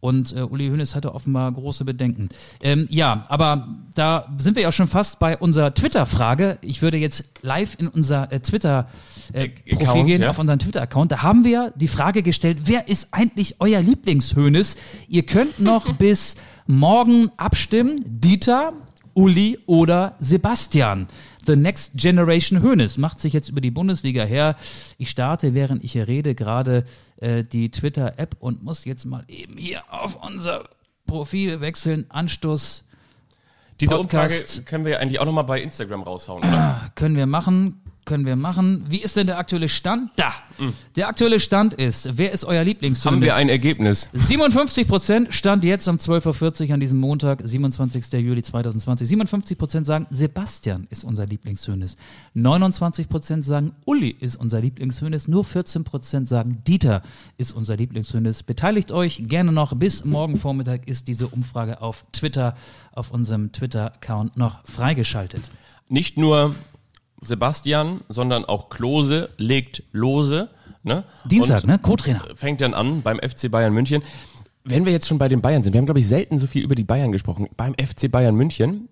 [0.00, 2.30] Und äh, Uli Hoeneß hatte offenbar große Bedenken.
[2.62, 6.58] Ähm, ja, aber da sind wir ja schon fast bei unserer Twitter-Frage.
[6.62, 10.30] Ich würde jetzt live in unser äh, Twitter-Profil Account, gehen, ja.
[10.30, 11.12] auf unseren Twitter-Account.
[11.12, 14.76] Da haben wir die Frage gestellt, wer ist eigentlich euer Lieblingshönes?
[15.08, 18.02] Ihr könnt noch bis morgen abstimmen.
[18.06, 18.72] Dieter,
[19.12, 21.08] Uli oder Sebastian.
[21.50, 24.54] The Next Generation Hönes macht sich jetzt über die Bundesliga her.
[24.98, 26.84] Ich starte, während ich hier rede, gerade
[27.16, 30.68] äh, die Twitter-App und muss jetzt mal eben hier auf unser
[31.08, 32.06] Profil wechseln.
[32.08, 32.84] Anstoß
[33.80, 34.58] diese Podcast.
[34.58, 36.92] Umfrage können wir eigentlich auch nochmal bei Instagram raushauen, oder?
[36.94, 37.82] können wir machen.
[38.06, 38.84] Können wir machen.
[38.88, 40.10] Wie ist denn der aktuelle Stand?
[40.16, 40.32] Da.
[40.96, 43.04] Der aktuelle Stand ist, wer ist euer Lieblingshönes?
[43.06, 44.08] Haben wir ein Ergebnis?
[44.12, 48.12] 57 Prozent stand jetzt um 12.40 Uhr an diesem Montag, 27.
[48.14, 49.06] Juli 2020.
[49.06, 51.96] 57 Prozent sagen, Sebastian ist unser Lieblingshönes.
[52.34, 55.28] 29 Prozent sagen, Uli ist unser Lieblingshönes.
[55.28, 57.02] Nur 14 Prozent sagen, Dieter
[57.36, 58.42] ist unser Lieblingshönes.
[58.42, 59.74] Beteiligt euch gerne noch.
[59.76, 62.56] Bis morgen Vormittag ist diese Umfrage auf Twitter,
[62.92, 65.50] auf unserem Twitter-Account noch freigeschaltet.
[65.88, 66.54] Nicht nur
[67.20, 70.48] Sebastian, sondern auch Klose legt lose.
[70.82, 71.04] Ne?
[71.24, 71.78] Dienstag, Und ne?
[71.78, 72.24] Co-Trainer.
[72.34, 74.02] fängt dann an beim FC Bayern München.
[74.64, 76.62] Wenn wir jetzt schon bei den Bayern sind, wir haben, glaube ich, selten so viel
[76.62, 77.48] über die Bayern gesprochen.
[77.56, 78.88] Beim FC Bayern München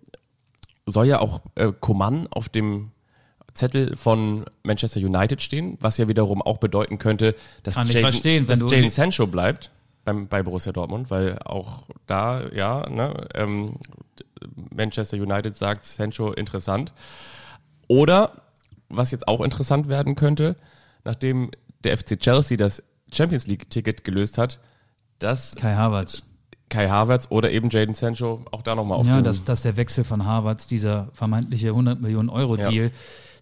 [0.87, 2.91] soll ja auch äh, Coman auf dem
[3.55, 8.61] Zettel von Manchester United stehen, was ja wiederum auch bedeuten könnte, dass Kann wenn dass
[8.61, 9.71] Jadon Sancho bleibt
[10.05, 13.75] beim, bei Borussia Dortmund, weil auch da, ja, ne, ähm,
[14.75, 16.93] Manchester United sagt Sancho interessant.
[17.89, 18.33] Oder,
[18.89, 20.57] was jetzt auch interessant werden könnte,
[21.05, 21.51] nachdem
[21.85, 24.61] der FC Chelsea das Champions League-Ticket gelöst hat,
[25.19, 26.23] dass Kai Havertz.
[26.69, 30.05] Kai Havertz oder eben Jaden Sancho auch da nochmal auf Ja, dass, dass der Wechsel
[30.05, 32.91] von Havertz, dieser vermeintliche 100 Millionen Euro Deal,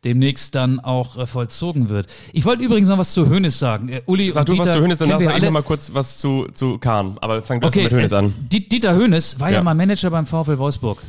[0.05, 2.07] demnächst dann auch äh, vollzogen wird.
[2.33, 3.89] Ich wollte übrigens noch was zu Hönes sagen.
[3.89, 5.45] Äh, Uli Sag du Dieter was zu Hönes, wir sag ich alle.
[5.47, 7.19] nochmal kurz was zu, zu Kahn.
[7.21, 8.35] Aber fang du Okay, mit Hönes äh, an.
[8.39, 9.57] Di- Dieter Hönes war ja.
[9.57, 9.63] Ja.
[9.65, 11.03] mal Manager beim VfL Wolfsburg.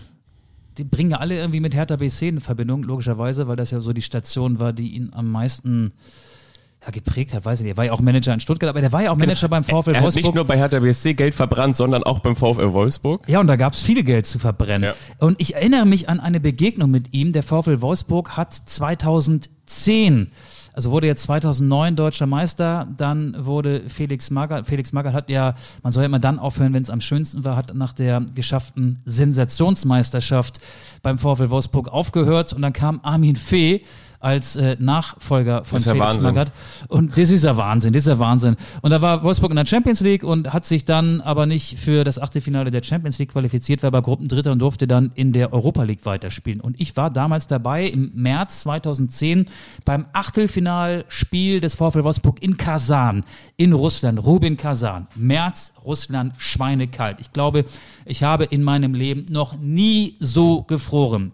[0.78, 3.94] Die bringen ja alle irgendwie mit Hertha BC in Verbindung, logischerweise, weil das ja so
[3.94, 5.94] die Station war, die ihn am meisten
[6.86, 7.74] ja, geprägt hat, weiß ich nicht.
[7.74, 9.72] Er war ja auch Manager in Stuttgart, aber der war ja auch Manager beim VfL
[9.72, 10.36] Er hat nicht Wolfsburg.
[10.36, 13.28] nur bei Hertha BSC Geld verbrannt, sondern auch beim VfL Wolfsburg.
[13.28, 14.92] Ja, und da gab es viel Geld zu verbrennen.
[14.92, 15.26] Ja.
[15.26, 17.34] Und ich erinnere mich an eine Begegnung mit ihm.
[17.34, 20.32] Der VfL Wolfsburg hat 2010,
[20.78, 25.92] also wurde jetzt 2009 deutscher Meister, dann wurde Felix Magath, Felix Magath hat ja, man
[25.92, 30.62] soll ja immer dann aufhören, wenn es am schönsten war, hat nach der geschafften Sensationsmeisterschaft
[31.02, 33.82] beim VfL Wolfsburg aufgehört und dann kam Armin Fee
[34.28, 36.24] als äh, Nachfolger von Felix Wahnsinn.
[36.24, 36.52] Magath.
[36.90, 38.58] Und das ist ja Wahnsinn, das ist ja Wahnsinn.
[38.82, 42.04] Und da war Wolfsburg in der Champions League und hat sich dann aber nicht für
[42.04, 45.84] das Achtelfinale der Champions League qualifiziert, war aber Gruppendritter und durfte dann in der Europa
[45.84, 46.60] League weiterspielen.
[46.60, 49.46] Und ich war damals dabei im März 2010
[49.86, 53.24] beim Achtelfinalspiel des VfL Wolfsburg in Kasan,
[53.56, 55.08] in Russland, Rubin Kasan.
[55.16, 57.22] März, Russland, schweinekalt.
[57.22, 57.64] Ich glaube,
[58.04, 61.32] ich habe in meinem Leben noch nie so gefroren.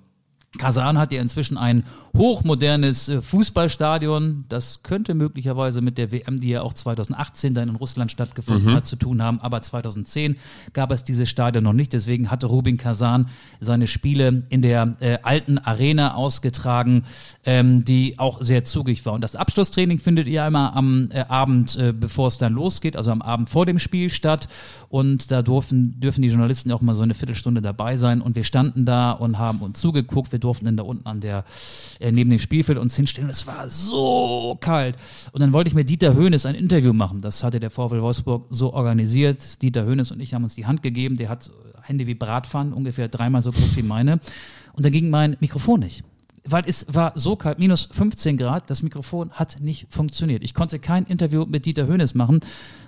[0.60, 1.84] Kasan hat ja inzwischen ein
[2.16, 4.46] hochmodernes äh, Fußballstadion.
[4.50, 8.76] Das könnte möglicherweise mit der WM, die ja auch 2018 dann in Russland stattgefunden Mhm.
[8.76, 9.40] hat, zu tun haben.
[9.42, 10.36] Aber 2010
[10.74, 11.92] gab es dieses Stadion noch nicht.
[11.94, 13.28] Deswegen hatte Rubin Kasan
[13.60, 17.04] seine Spiele in der äh, alten Arena ausgetragen,
[17.46, 19.14] ähm, die auch sehr zugig war.
[19.14, 23.12] Und das Abschlusstraining findet ihr immer am äh, Abend, äh, bevor es dann losgeht, also
[23.12, 24.48] am Abend vor dem Spiel statt.
[24.90, 28.22] Und da dürfen, dürfen die Journalisten auch mal so eine Viertelstunde dabei sein.
[28.22, 30.32] Und wir standen da und haben uns zugeguckt.
[30.32, 31.46] Wir durften dann da unten an der,
[32.00, 33.30] äh, neben dem Spielfeld uns hinstellen.
[33.30, 34.96] Es war so kalt.
[35.32, 37.22] Und dann wollte ich mit Dieter Höhnes ein Interview machen.
[37.22, 39.62] Das hatte der VfL Wolfsburg so organisiert.
[39.62, 41.18] Dieter Höhnes und ich haben uns die Hand gegeben.
[41.18, 41.50] Der hat
[41.82, 44.20] Hände wie Bratpfannen, ungefähr dreimal so groß wie meine.
[44.74, 46.04] Und da ging mein Mikrofon nicht.
[46.46, 50.44] Weil es war so kalt, minus 15 Grad, das Mikrofon hat nicht funktioniert.
[50.44, 52.42] Ich konnte kein Interview mit Dieter Höhnes machen.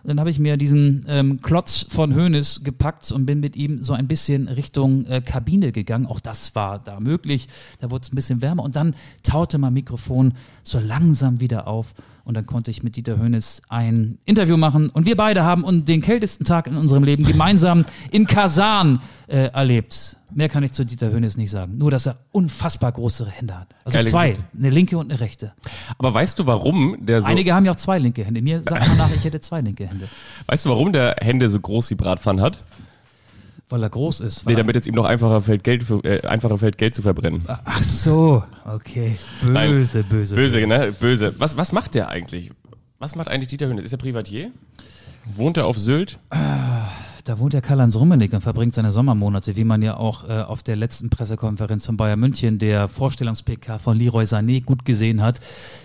[0.03, 3.93] Dann habe ich mir diesen ähm, Klotz von Höhnes gepackt und bin mit ihm so
[3.93, 6.05] ein bisschen Richtung äh, Kabine gegangen.
[6.05, 7.47] Auch das war da möglich.
[7.79, 8.63] Da wurde es ein bisschen wärmer.
[8.63, 11.93] Und dann taute mein Mikrofon so langsam wieder auf.
[12.25, 14.89] Und dann konnte ich mit Dieter Höhnes ein Interview machen.
[14.89, 20.17] Und wir beide haben den kältesten Tag in unserem Leben gemeinsam in Kasan äh, erlebt.
[20.35, 21.77] Mehr kann ich zu Dieter Höhnes nicht sagen.
[21.77, 23.73] Nur, dass er unfassbar große Hände hat.
[23.85, 24.29] Also Geile zwei.
[24.31, 24.49] Geschichte.
[24.57, 25.53] Eine linke und eine rechte.
[25.97, 28.41] Aber weißt du, warum der so, Einige haben ja auch zwei linke Hände.
[28.41, 30.09] Mir sagt man nach, ich hätte zwei linke Hände.
[30.47, 32.65] weißt du, warum der Hände so groß wie Bratpfannen hat?
[33.69, 34.45] Weil er groß ist.
[34.45, 37.45] Nee, damit es ihm noch einfacher fällt, Geld, für, äh, einfacher fällt, Geld zu verbrennen.
[37.47, 39.15] Ach so, okay.
[39.41, 40.05] Böse, Nein.
[40.09, 40.35] böse.
[40.35, 40.93] Böse, ne?
[40.99, 41.33] Böse.
[41.39, 42.51] Was, was macht der eigentlich?
[42.99, 43.85] Was macht eigentlich Dieter Höhnes?
[43.85, 44.51] Ist er Privatier?
[45.37, 46.19] Wohnt er auf Sylt?
[47.25, 50.61] Da wohnt der Karl-Heinz Rummenigge und verbringt seine Sommermonate, wie man ja auch äh, auf
[50.61, 55.39] der letzten Pressekonferenz von Bayern München, der Vorstellungs-PK von Leroy Sané gut gesehen hat.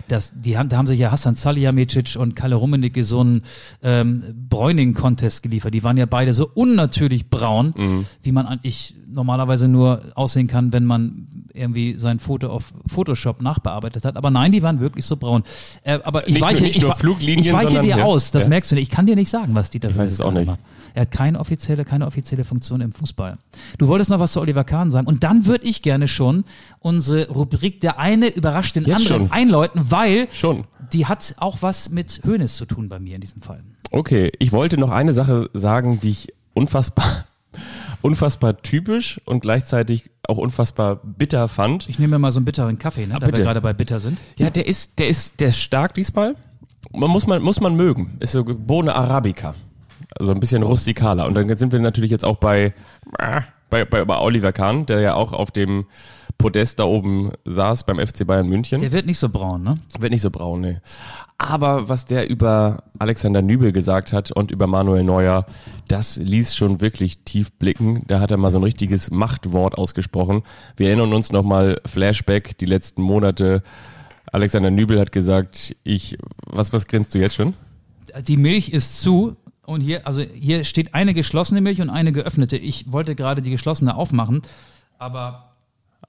[0.07, 3.41] Dass die haben, da haben sich ja Hassan Salihamidzic und Kalle Rummenigge so einen
[3.81, 5.73] ähm, Bräuning-Contest geliefert.
[5.73, 7.73] Die waren ja beide so unnatürlich braun,
[8.21, 14.05] wie man eigentlich normalerweise nur aussehen kann, wenn man irgendwie sein Foto auf Photoshop nachbearbeitet
[14.05, 14.15] hat.
[14.17, 15.43] Aber nein, die waren wirklich so braun.
[15.83, 18.03] Äh, aber ich Nicht weiche, nicht ich, nur Fluglinien, ich weiche dir ja.
[18.03, 18.49] aus, das Ja.
[18.49, 18.83] merkst du nicht.
[18.89, 20.47] Ich kann dir nicht sagen, was Dieter Ich weiß es auch gerade nicht.
[20.47, 20.59] macht.
[20.93, 23.37] Er hat keine offizielle, keine offizielle Funktion im Fußball.
[23.77, 25.07] Du wolltest noch was zu Oliver Kahn sagen.
[25.07, 26.43] Und dann würde ich gerne schon
[26.79, 29.31] unsere Rubrik Der eine überrascht den Jetzt anderen schon.
[29.31, 30.65] einläuten, weil Schon.
[30.93, 33.63] die hat auch was mit Hönes zu tun bei mir in diesem Fall.
[33.91, 37.25] Okay, ich wollte noch eine Sache sagen, die ich unfassbar,
[38.01, 41.89] unfassbar typisch und gleichzeitig auch unfassbar bitter fand.
[41.89, 43.39] Ich nehme mir mal so einen bitteren Kaffee, ne, da bitte.
[43.39, 44.19] wir gerade bei bitter sind.
[44.37, 46.35] Ja, der ist, der ist, der ist stark diesmal.
[46.93, 48.17] Man muss man, muss man mögen.
[48.19, 49.55] Ist so Bohne Arabica.
[50.19, 51.25] Also ein bisschen rustikaler.
[51.25, 52.73] Und dann sind wir natürlich jetzt auch bei,
[53.69, 55.85] bei, bei, bei Oliver Kahn, der ja auch auf dem
[56.41, 58.81] Podest da oben saß beim FC Bayern München.
[58.81, 59.75] Der wird nicht so braun, ne?
[59.99, 60.79] Wird nicht so braun, nee.
[61.37, 65.45] Aber was der über Alexander Nübel gesagt hat und über Manuel Neuer,
[65.87, 68.03] das ließ schon wirklich tief blicken.
[68.07, 70.41] Da hat er mal so ein richtiges Machtwort ausgesprochen.
[70.77, 73.61] Wir erinnern uns nochmal Flashback, die letzten Monate.
[74.31, 77.53] Alexander Nübel hat gesagt, ich, was, was grinst du jetzt schon?
[78.27, 79.35] Die Milch ist zu.
[79.63, 82.57] Und hier, also hier steht eine geschlossene Milch und eine geöffnete.
[82.57, 84.41] Ich wollte gerade die geschlossene aufmachen,
[84.97, 85.50] aber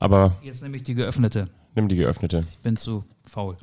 [0.02, 1.46] Aber jetzt nehme ich die geöffnete.
[1.76, 2.44] nimm die geöffnete.
[2.50, 3.56] Ich bin zu faul.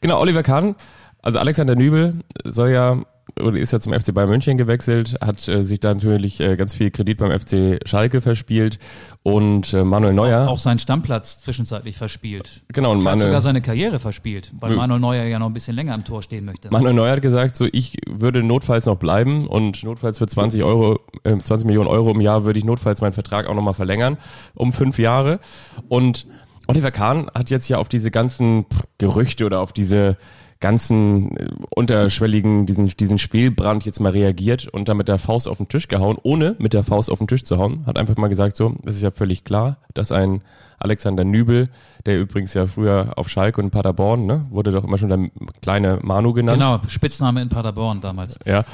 [0.00, 0.74] Genau, Oliver Kahn,
[1.22, 3.04] also Alexander Nübel soll ja
[3.40, 6.74] oder ist ja zum FC Bayern München gewechselt, hat äh, sich da natürlich äh, ganz
[6.74, 8.78] viel Kredit beim FC Schalke verspielt
[9.24, 12.62] und äh, Manuel Neuer, Auch seinen Stammplatz zwischenzeitlich verspielt.
[12.72, 15.52] genau, und Vielleicht sogar Manuel, seine Karriere verspielt, weil Mö- Manuel Neuer ja noch ein
[15.52, 16.70] bisschen länger am Tor stehen möchte.
[16.70, 21.00] Manuel Neuer hat gesagt, so ich würde notfalls noch bleiben und notfalls für 20 Euro,
[21.24, 24.16] äh, 20 Millionen Euro im Jahr würde ich notfalls meinen Vertrag auch nochmal verlängern
[24.54, 25.40] um fünf Jahre
[25.88, 26.26] und
[26.68, 28.66] Oliver Kahn hat jetzt ja auf diese ganzen
[28.98, 30.16] Gerüchte oder auf diese
[30.60, 35.58] ganzen äh, unterschwelligen, diesen, diesen Spielbrand jetzt mal reagiert und da mit der Faust auf
[35.58, 38.28] den Tisch gehauen, ohne mit der Faust auf den Tisch zu hauen, hat einfach mal
[38.28, 40.42] gesagt, so, es ist ja völlig klar, dass ein
[40.78, 41.68] Alexander Nübel,
[42.04, 45.30] der übrigens ja früher auf Schalke und Paderborn, ne, wurde doch immer schon der
[45.62, 46.58] kleine Manu genannt.
[46.58, 48.38] Genau, Spitzname in Paderborn damals.
[48.44, 48.58] Ja.
[48.58, 48.64] Und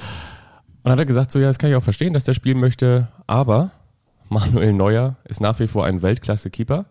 [0.85, 3.09] dann hat er gesagt, so, ja, das kann ich auch verstehen, dass der spielen möchte,
[3.27, 3.71] aber
[4.29, 6.87] Manuel Neuer ist nach wie vor ein Weltklasse-Keeper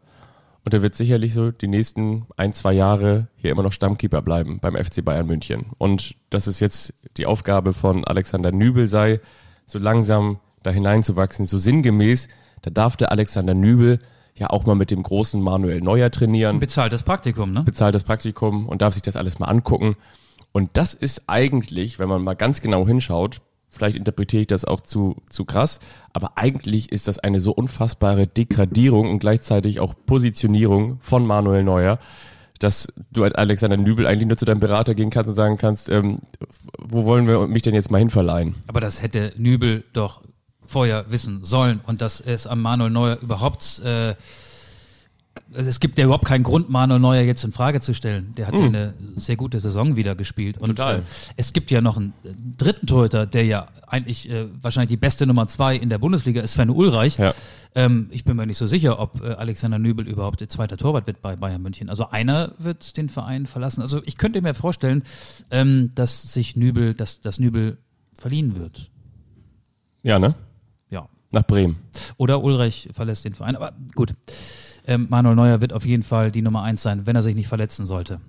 [0.63, 4.59] und er wird sicherlich so die nächsten ein, zwei Jahre hier immer noch Stammkeeper bleiben
[4.59, 5.67] beim FC Bayern München.
[5.77, 9.19] Und dass es jetzt die Aufgabe von Alexander Nübel sei,
[9.65, 12.27] so langsam da hineinzuwachsen, so sinngemäß,
[12.61, 13.99] da darf der Alexander Nübel
[14.35, 17.63] ja auch mal mit dem großen Manuel Neuer trainieren Bezahltes Praktikum, ne?
[17.63, 19.95] bezahlt das Praktikum und darf sich das alles mal angucken.
[20.51, 24.81] Und das ist eigentlich, wenn man mal ganz genau hinschaut, vielleicht interpretiere ich das auch
[24.81, 25.79] zu, zu krass,
[26.13, 31.97] aber eigentlich ist das eine so unfassbare Degradierung und gleichzeitig auch Positionierung von Manuel Neuer,
[32.59, 35.89] dass du als Alexander Nübel eigentlich nur zu deinem Berater gehen kannst und sagen kannst,
[35.89, 36.19] ähm,
[36.77, 38.55] wo wollen wir mich denn jetzt mal hinverleihen?
[38.67, 40.21] Aber das hätte Nübel doch
[40.65, 44.15] vorher wissen sollen und dass es am Manuel Neuer überhaupt äh,
[45.53, 48.33] also es gibt ja überhaupt keinen Grund, Manuel Neuer jetzt in Frage zu stellen.
[48.37, 50.57] Der hat ja eine sehr gute Saison wieder gespielt.
[50.57, 50.99] Und Total.
[50.99, 51.01] äh,
[51.35, 55.25] es gibt ja noch einen äh, dritten Torhüter, der ja eigentlich äh, wahrscheinlich die beste
[55.27, 57.17] Nummer zwei in der Bundesliga ist, Sven Ulreich.
[57.17, 57.33] Ja.
[57.75, 61.07] Ähm, ich bin mir nicht so sicher, ob äh, Alexander Nübel überhaupt der zweite Torwart
[61.07, 61.89] wird bei Bayern München.
[61.89, 63.81] Also einer wird den Verein verlassen.
[63.81, 65.03] Also ich könnte mir vorstellen,
[65.49, 67.77] ähm, dass sich Nübel, dass, dass Nübel
[68.13, 68.89] verliehen wird.
[70.03, 70.35] Ja, ne?
[70.89, 71.07] Ja.
[71.31, 71.77] Nach Bremen.
[72.17, 73.55] Oder Ulreich verlässt den Verein.
[73.55, 74.13] Aber gut.
[74.87, 77.47] Ähm, Manuel Neuer wird auf jeden Fall die Nummer eins sein, wenn er sich nicht
[77.47, 78.19] verletzen sollte.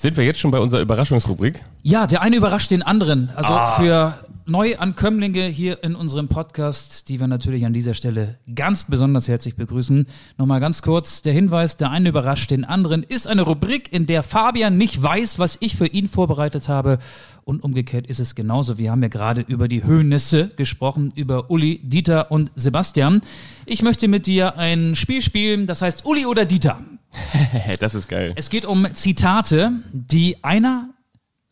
[0.00, 1.62] Sind wir jetzt schon bei unserer Überraschungsrubrik?
[1.82, 3.28] Ja, der eine überrascht den anderen.
[3.36, 4.14] Also für
[4.46, 10.06] Neuankömmlinge hier in unserem Podcast, die wir natürlich an dieser Stelle ganz besonders herzlich begrüßen.
[10.38, 14.22] Nochmal ganz kurz der Hinweis, der eine überrascht den anderen, ist eine Rubrik, in der
[14.22, 16.98] Fabian nicht weiß, was ich für ihn vorbereitet habe.
[17.44, 18.78] Und umgekehrt ist es genauso.
[18.78, 23.20] Wir haben ja gerade über die Höhnisse gesprochen, über Uli, Dieter und Sebastian.
[23.66, 26.80] Ich möchte mit dir ein Spiel spielen, das heißt Uli oder Dieter.
[27.80, 28.32] das ist geil.
[28.36, 30.90] Es geht um Zitate, die einer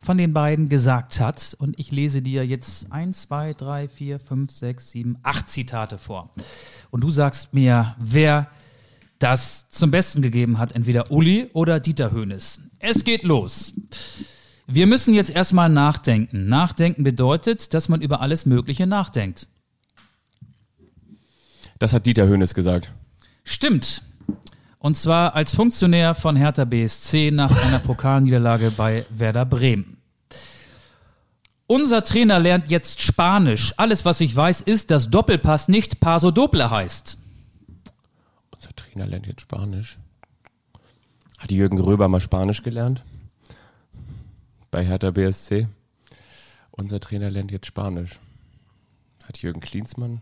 [0.01, 1.57] von den beiden gesagt hat.
[1.59, 6.31] Und ich lese dir jetzt eins, zwei, drei, vier, fünf, sechs, sieben, acht Zitate vor.
[6.91, 8.49] Und du sagst mir, wer
[9.19, 12.61] das zum Besten gegeben hat, entweder Uli oder Dieter Höhnes.
[12.79, 13.75] Es geht los.
[14.67, 16.49] Wir müssen jetzt erstmal nachdenken.
[16.49, 19.49] Nachdenken bedeutet, dass man über alles Mögliche nachdenkt.
[21.79, 22.93] Das hat Dieter Höhnes gesagt.
[23.45, 24.03] Stimmt.
[24.79, 29.97] Und zwar als Funktionär von Hertha BSC nach einer Pokalniederlage bei Werder Bremen.
[31.67, 33.75] Unser Trainer lernt jetzt Spanisch.
[33.77, 37.19] Alles, was ich weiß, ist, dass Doppelpass nicht Paso Doble heißt.
[38.51, 39.99] Unser Trainer lernt jetzt Spanisch.
[41.39, 43.05] Hat Jürgen Röber mal Spanisch gelernt?
[44.71, 45.69] Bei Hertha BSC.
[46.71, 48.19] Unser Trainer lernt jetzt Spanisch.
[49.25, 50.21] Hat Jürgen Klinsmann?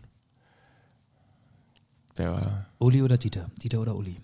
[2.15, 2.65] Wer war?
[2.79, 3.49] Uli oder Dieter?
[3.61, 4.17] Dieter oder Uli?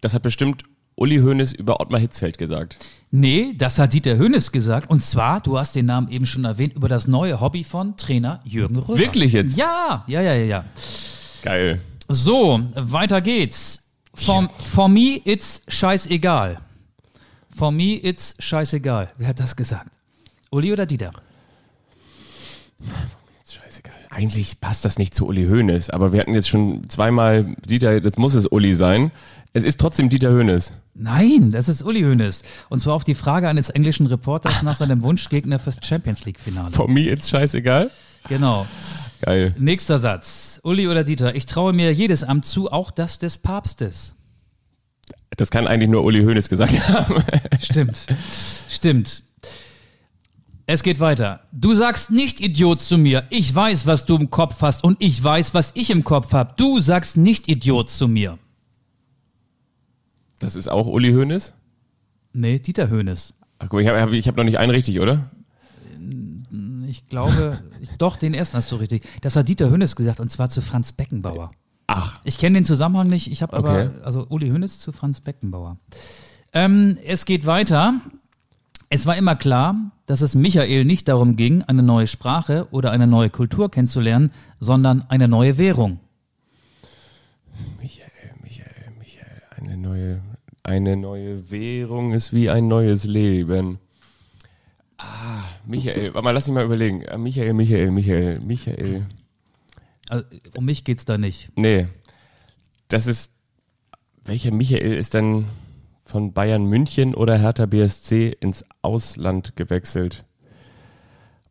[0.00, 0.64] Das hat bestimmt
[0.96, 2.76] Uli Hoeneß über Ottmar Hitzfeld gesagt.
[3.10, 4.88] Nee, das hat Dieter Hönes gesagt.
[4.88, 8.40] Und zwar, du hast den Namen eben schon erwähnt, über das neue Hobby von Trainer
[8.44, 8.98] Jürgen Röber.
[8.98, 9.56] Wirklich jetzt?
[9.56, 10.64] Ja, ja, ja, ja, ja.
[11.42, 11.80] Geil.
[12.08, 13.84] So, weiter geht's.
[14.14, 16.58] For, for me, it's scheißegal.
[17.54, 19.10] For me, it's scheißegal.
[19.16, 19.90] Wer hat das gesagt?
[20.50, 21.10] Uli oder Dieter?
[23.48, 23.94] Scheißegal.
[24.10, 28.18] Eigentlich passt das nicht zu Uli Hoeneß, aber wir hatten jetzt schon zweimal Dieter, jetzt
[28.18, 29.10] muss es Uli sein.
[29.52, 30.74] Es ist trotzdem Dieter Hoeneß.
[30.94, 32.42] Nein, das ist Uli Hoeneß.
[32.68, 36.70] Und zwar auf die Frage eines englischen Reporters nach seinem Wunschgegner fürs Champions League-Finale.
[36.70, 37.90] For me it's scheißegal.
[38.28, 38.66] Genau.
[39.22, 39.54] Geil.
[39.58, 40.60] Nächster Satz.
[40.62, 44.14] Uli oder Dieter, ich traue mir jedes Amt zu, auch das des Papstes.
[45.36, 47.22] Das kann eigentlich nur Uli Hoeneß gesagt haben.
[47.60, 48.06] Stimmt.
[48.68, 49.22] Stimmt.
[50.66, 51.40] Es geht weiter.
[51.50, 53.24] Du sagst nicht Idiot zu mir.
[53.30, 56.54] Ich weiß, was du im Kopf hast und ich weiß, was ich im Kopf habe.
[56.56, 58.38] Du sagst nicht Idiot zu mir.
[60.40, 61.54] Das ist auch Uli Hoeneß?
[62.32, 63.34] Nee, Dieter Höhnes.
[63.60, 65.30] Ach, guck, ich habe hab, hab noch nicht einen richtig, oder?
[66.88, 67.60] Ich glaube,
[67.98, 69.06] doch, den ersten hast du richtig.
[69.20, 71.52] Das hat Dieter Höhnes gesagt und zwar zu Franz Beckenbauer.
[71.86, 73.68] Ach, Ich kenne den Zusammenhang nicht, ich habe Okay.
[73.92, 75.76] aber, also Uli Hönes zu Franz Beckenbauer.
[76.52, 77.94] Ähm, es geht weiter.
[78.88, 79.76] Es war immer klar,
[80.06, 85.02] dass es Michael nicht darum ging, eine neue Sprache oder eine neue Kultur kennenzulernen, sondern
[85.08, 86.00] eine neue Währung.
[87.80, 88.08] Michael,
[88.42, 89.42] Michael, Michael.
[89.56, 90.20] Eine neue,
[90.62, 93.78] eine neue Währung ist wie ein neues Leben.
[94.98, 96.12] Ah, Michael.
[96.12, 97.08] Warte mal, lass mich mal überlegen.
[97.08, 99.06] Ah, Michael, Michael, Michael, Michael.
[100.08, 101.50] Also, um mich geht's da nicht.
[101.56, 101.88] Nee.
[102.88, 103.32] Das ist.
[104.22, 105.48] Welcher Michael ist denn
[106.04, 110.24] von Bayern München oder Hertha BSC ins Ausland gewechselt?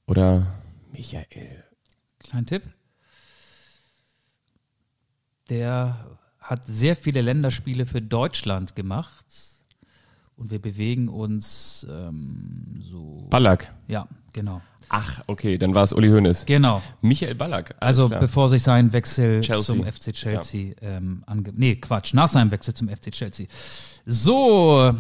[0.06, 1.64] Oder Michael.
[2.20, 2.64] Kleinen Tipp.
[5.50, 6.19] Der
[6.50, 9.26] hat sehr viele Länderspiele für Deutschland gemacht.
[10.36, 13.28] Und wir bewegen uns ähm, so.
[13.30, 13.72] Ballack.
[13.88, 14.60] Ja, genau.
[14.88, 16.48] Ach, okay, dann war es Uli Hoeneß.
[16.48, 16.82] Genau.
[17.02, 17.76] Michael Ballack.
[17.80, 18.20] Also klar.
[18.20, 19.76] bevor sich sein Wechsel Chelsea.
[19.76, 21.54] zum FC Chelsea ähm, ange...
[21.56, 23.46] Nee, Quatsch, nach seinem Wechsel zum FC Chelsea.
[24.08, 24.96] So,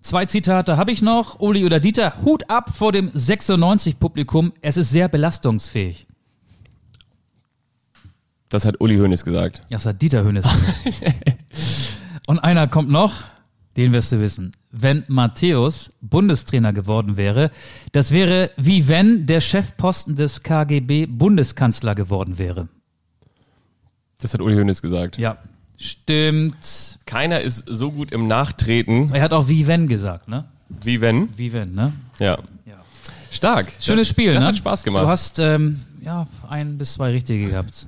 [0.00, 1.38] zwei Zitate habe ich noch.
[1.38, 4.52] Uli oder Dieter, Hut ab vor dem 96-Publikum.
[4.62, 6.08] Es ist sehr belastungsfähig.
[8.48, 9.62] Das hat Uli Hoeneß gesagt.
[9.70, 11.14] Das hat Dieter Hönes gesagt.
[12.26, 13.14] Und einer kommt noch,
[13.76, 14.52] den wirst du wissen.
[14.70, 17.50] Wenn Matthäus Bundestrainer geworden wäre,
[17.92, 22.68] das wäre wie wenn der Chefposten des KGB Bundeskanzler geworden wäre.
[24.18, 25.18] Das hat Uli Hoeneß gesagt.
[25.18, 25.38] Ja,
[25.76, 26.98] stimmt.
[27.04, 30.46] Keiner ist so gut im Nachtreten Er hat auch wie wenn gesagt, ne?
[30.82, 31.28] wie wenn.
[31.36, 31.92] Wie wenn, ne?
[32.18, 32.38] Ja.
[32.64, 32.76] Ja.
[33.30, 33.72] Stark.
[33.80, 34.48] Schönes Spiel, das ne?
[34.48, 35.04] hat Spaß gemacht.
[35.04, 37.86] Du hast ähm, ja ein bis zwei richtige gehabt.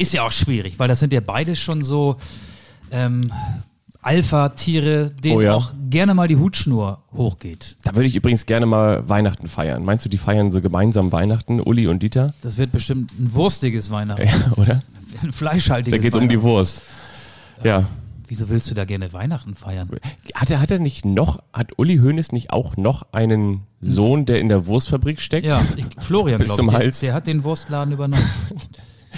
[0.00, 2.16] Ist ja auch schwierig, weil das sind ja beide schon so
[2.90, 3.30] ähm,
[4.02, 5.54] Alpha-Tiere, denen Oh ja.
[5.54, 7.76] auch gerne mal die Hutschnur hochgeht.
[7.82, 9.84] Da würde ich übrigens gerne mal Weihnachten feiern.
[9.84, 12.32] Meinst du, die feiern so gemeinsam Weihnachten, Uli und Dieter?
[12.40, 14.26] Das wird bestimmt ein wurstiges Weihnachten.
[14.26, 14.82] Ja, oder?
[15.22, 16.40] Ein fleischhaltiges Da geht es um die.
[16.40, 16.82] Wurst.
[17.64, 17.88] Ja.
[18.28, 19.90] Wieso willst du da gerne Weihnachten feiern?
[20.34, 24.38] Hat er, hat er nicht noch, hat Uli Hoeneß nicht auch noch einen Sohn, der
[24.38, 25.44] in der Wurstfabrik steckt?
[25.44, 26.72] Ja, ich, Florian, Bis glaube zum ich.
[26.72, 27.00] Der, Hals.
[27.00, 28.22] der hat den Wurstladen übernommen.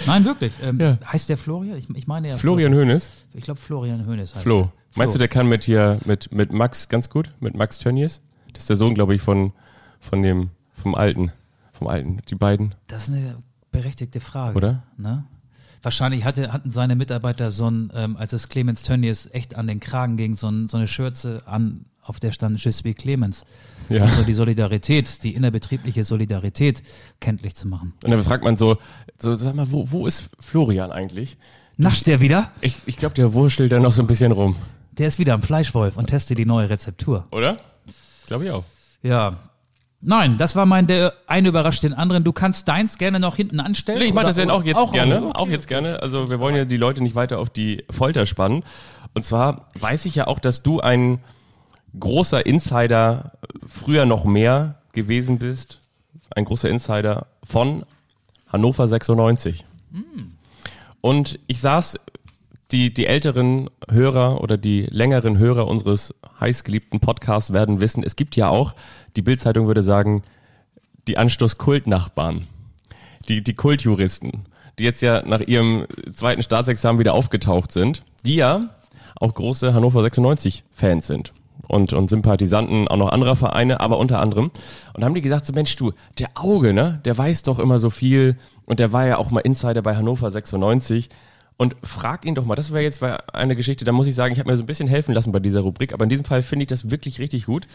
[0.07, 0.53] Nein, wirklich.
[0.61, 0.97] Ähm, Ja.
[1.05, 1.77] Heißt der Florian?
[1.77, 2.37] Ich, ich meine ja.
[2.37, 3.25] Florian Hoeneß?
[3.33, 4.61] Ich glaube, Florian Hönes heißt Flo.
[4.61, 4.73] er.
[4.95, 7.31] Meinst du, der kann mit hier, mit, mit Max ganz gut?
[7.39, 8.21] Mit Max Tönnies?
[8.53, 9.53] Das ist der Sohn, glaube ich, von,
[9.99, 11.31] von dem, vom Alten.
[11.71, 12.21] Vom Alten.
[12.29, 12.75] Die beiden.
[12.87, 13.37] Das ist eine
[13.71, 14.55] berechtigte Frage.
[14.55, 14.83] Oder?
[14.97, 15.25] Ne?
[15.81, 19.79] Wahrscheinlich hatte, hatten seine Mitarbeiter so ein, ähm, als es Clemens Tönnies echt an den
[19.79, 23.45] Kragen ging, so, ein, so eine Schürze an, auf der stand suis Clemens.
[23.89, 24.03] Ja.
[24.03, 26.83] Um so die Solidarität, die innerbetriebliche Solidarität
[27.19, 27.93] kenntlich zu machen.
[28.03, 28.77] Und dann fragt man so,
[29.17, 31.37] so sag mal, wo, wo ist Florian eigentlich?
[31.77, 32.51] Nascht der wieder?
[32.61, 34.55] Ich, ich glaube, der wurschtelt da noch so ein bisschen rum.
[34.91, 37.27] Der ist wieder am Fleischwolf und testet die neue Rezeptur.
[37.31, 37.59] Oder?
[38.27, 38.63] Glaube ich auch.
[39.01, 39.37] Ja.
[39.99, 42.23] Nein, das war mein, der eine überrascht den anderen.
[42.23, 43.99] Du kannst deins gerne noch hinten anstellen.
[43.99, 45.23] Nee, ich mache das ja auch jetzt auch, gerne.
[45.23, 45.31] okay.
[45.33, 46.01] Auch jetzt gerne.
[46.01, 48.63] Also wir wollen ja die Leute nicht weiter auf die Folter spannen.
[49.13, 51.19] Und zwar weiß ich ja auch, dass du ein
[51.99, 53.33] großer Insider,
[53.67, 55.79] früher noch mehr gewesen bist.
[56.29, 57.85] Ein großer Insider von
[58.47, 59.65] Hannover 96.
[61.01, 61.99] Und ich saß,
[62.71, 68.35] die, die älteren Hörer oder die längeren Hörer unseres heißgeliebten Podcasts werden wissen, es gibt
[68.35, 68.73] ja auch,
[69.15, 70.23] die Bildzeitung würde sagen,
[71.07, 72.47] die Anstoß-Kult-Nachbarn
[73.29, 74.45] die, die Kultjuristen,
[74.79, 78.69] die jetzt ja nach ihrem zweiten Staatsexamen wieder aufgetaucht sind, die ja
[79.15, 81.33] auch große Hannover 96 Fans sind
[81.67, 84.51] und, und Sympathisanten auch noch anderer Vereine, aber unter anderem.
[84.93, 87.89] Und haben die gesagt, so Mensch, du, der Auge, ne, der weiß doch immer so
[87.89, 91.09] viel und der war ja auch mal Insider bei Hannover 96.
[91.55, 94.39] Und frag ihn doch mal, das wäre jetzt eine Geschichte, da muss ich sagen, ich
[94.39, 96.63] habe mir so ein bisschen helfen lassen bei dieser Rubrik, aber in diesem Fall finde
[96.63, 97.67] ich das wirklich richtig gut.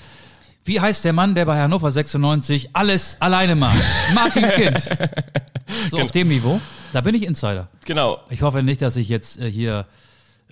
[0.65, 3.83] Wie heißt der Mann, der bei Hannover 96 alles alleine macht?
[4.15, 4.91] Martin Kind.
[5.91, 6.61] So auf dem Niveau.
[6.93, 7.69] Da bin ich Insider.
[7.85, 9.87] Genau, Ich hoffe nicht, dass ich jetzt äh, hier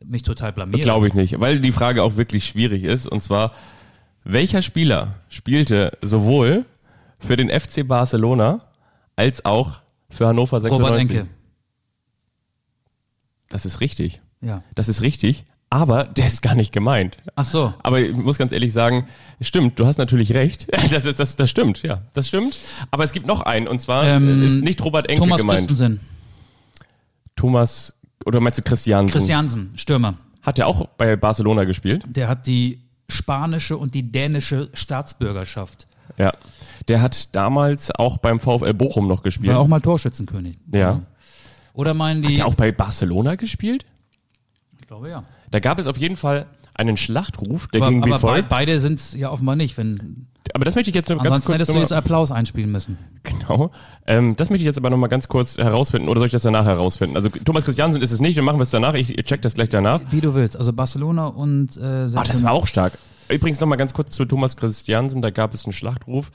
[0.04, 0.82] mich total blamiere.
[0.82, 3.06] Glaube ich nicht, weil die Frage auch wirklich schwierig ist.
[3.06, 3.52] Und zwar,
[4.24, 6.64] welcher Spieler spielte sowohl
[7.18, 8.60] für den FC Barcelona
[9.16, 9.80] als auch
[10.10, 10.80] für Hannover 96?
[10.86, 11.30] Robert Enke.
[13.48, 14.20] Das ist richtig.
[14.40, 14.62] Ja.
[14.74, 17.16] Das ist richtig, aber der ist gar nicht gemeint.
[17.36, 17.72] Ach so.
[17.82, 19.06] Aber ich muss ganz ehrlich sagen,
[19.40, 20.66] stimmt, du hast natürlich recht.
[20.90, 22.56] Das, ist, das, das stimmt, ja, das stimmt.
[22.90, 25.58] Aber es gibt noch einen, und zwar Ähm, ist nicht Robert Enke Thomas gemeint.
[25.60, 26.00] Christensen.
[27.34, 29.12] Thomas, oder meinst du Christiansen?
[29.12, 30.14] Christiansen, Stürmer.
[30.42, 32.04] Hat er auch bei Barcelona gespielt?
[32.06, 35.86] Der hat die spanische und die dänische Staatsbürgerschaft.
[36.18, 36.32] Ja.
[36.88, 39.52] Der hat damals auch beim VfL Bochum noch gespielt.
[39.52, 40.58] War auch mal Torschützenkönig.
[40.72, 41.02] Ja.
[41.72, 42.28] Oder meinen die.
[42.28, 43.84] Hat er auch bei Barcelona gespielt?
[44.80, 45.24] ich glaube ja.
[45.50, 48.48] Da gab es auf jeden Fall einen Schlachtruf, der Aber, ging wie aber folgt.
[48.48, 49.76] beide sind es ja offenbar nicht.
[49.76, 52.72] Wenn, aber das möchte ich jetzt noch ganz ansonsten kurz hättest du jetzt Applaus einspielen
[52.72, 52.96] müssen.
[53.22, 53.70] genau.
[54.06, 56.42] Ähm, das möchte ich jetzt aber noch mal ganz kurz herausfinden oder soll ich das
[56.42, 57.14] danach herausfinden?
[57.14, 58.94] Also Thomas Christiansen ist es nicht, dann machen wir es danach.
[58.94, 60.00] Ich check das gleich danach.
[60.10, 60.56] Wie du willst.
[60.56, 62.94] Also Barcelona und äh, Ah, das war auch stark.
[63.28, 65.20] Übrigens noch mal ganz kurz zu Thomas Christiansen.
[65.20, 66.30] Da gab es einen Schlachtruf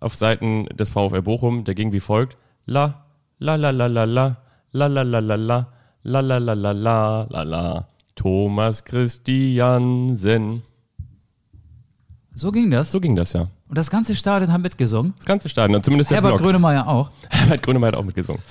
[0.00, 3.06] auf Seiten des VfL Bochum, der ging wie folgt: La
[3.38, 4.36] la la la la la
[4.72, 5.66] la la la la la
[6.04, 10.62] la la la la la la la Thomas Christiansen.
[12.34, 12.90] So ging das.
[12.90, 13.48] So ging das ja.
[13.72, 15.14] Und das ganze Stadion haben mitgesungen.
[15.16, 16.42] Das ganze Stadion, und zumindest der Herbert Block.
[16.42, 17.10] Grönemeyer auch.
[17.30, 18.42] Herbert Grönemeyer hat auch mitgesungen.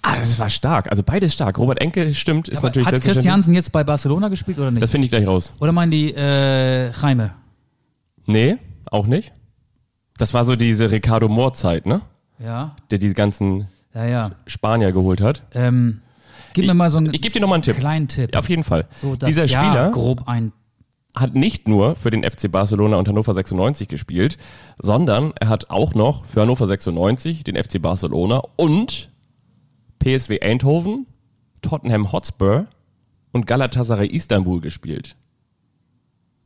[0.00, 0.90] Ah, das war stark.
[0.90, 1.58] Also beides stark.
[1.58, 4.82] Robert Enke stimmt, ist Aber natürlich hat Christiansen jetzt bei Barcelona gespielt oder nicht?
[4.82, 5.52] Das finde ich gleich raus.
[5.60, 7.34] oder meinen die äh, Jaime?
[8.24, 8.56] Nee,
[8.90, 9.34] auch nicht.
[10.16, 12.00] Das war so diese Ricardo Moore-Zeit, ne?
[12.42, 14.30] Ja, Der die ganzen ja, ja.
[14.46, 15.42] Spanier geholt hat.
[15.52, 16.00] Ähm,
[16.54, 17.78] gib mir mal so einen Ich gebe dir nochmal einen Tipp.
[17.78, 18.30] kleinen Tipp.
[18.32, 18.86] Ja, auf jeden Fall.
[18.96, 20.52] so, Dieser Jahr Spieler grob ein.
[21.14, 24.38] Hat nicht nur für den FC Barcelona und Hannover 96 gespielt,
[24.78, 29.10] sondern er hat auch noch für Hannover 96, den FC Barcelona und
[29.98, 31.06] PSW Eindhoven,
[31.60, 32.66] Tottenham Hotspur
[33.32, 35.16] und Galatasaray Istanbul gespielt.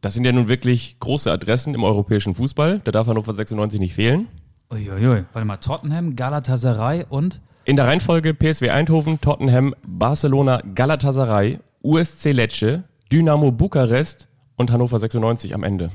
[0.00, 2.80] Das sind ja nun wirklich große Adressen im europäischen Fußball.
[2.84, 4.28] Da darf Hannover 96 nicht fehlen.
[4.70, 5.24] Uiuiui.
[5.32, 12.84] Warte mal, Tottenham, Galatasaray und In der Reihenfolge PSW Eindhoven, Tottenham, Barcelona, Galatasaray, USC Lecce,
[13.10, 15.90] Dynamo Bukarest und Hannover 96 am Ende.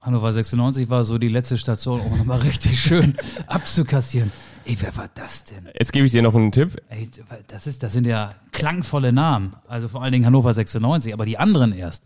[0.00, 3.16] Hannover 96 war so die letzte Station, um nochmal richtig schön
[3.48, 4.30] abzukassieren.
[4.64, 5.68] Ey, wer war das denn?
[5.78, 6.80] Jetzt gebe ich dir noch einen Tipp.
[6.88, 7.08] Ey,
[7.48, 9.52] das, ist, das sind ja klangvolle Namen.
[9.66, 12.04] Also vor allen Dingen Hannover 96, aber die anderen erst.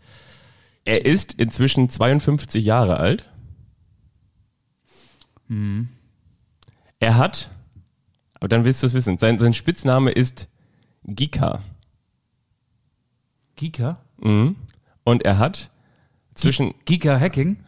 [0.85, 3.29] Er ist inzwischen 52 Jahre alt.
[6.99, 7.51] Er hat,
[8.35, 10.47] aber dann willst du es wissen, sein, sein Spitzname ist
[11.03, 11.61] Gika.
[13.55, 13.97] Giga?
[15.03, 15.71] Und er hat
[16.33, 17.57] zwischen Giga Hacking?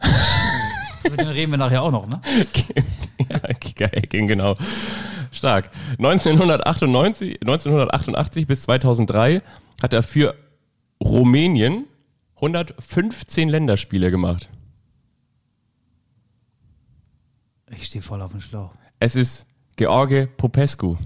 [1.04, 2.20] Über den reden wir nachher auch noch, ne?
[3.28, 4.56] ja, Giga-Hacking, genau.
[5.30, 5.70] Stark.
[5.98, 9.42] 1998, 1988 bis 2003
[9.82, 10.34] hat er für
[11.02, 11.84] Rumänien
[12.36, 14.48] 115 Länderspiele gemacht.
[17.70, 18.70] Ich stehe voll auf dem Schlauch.
[19.00, 20.96] Es ist George Popescu.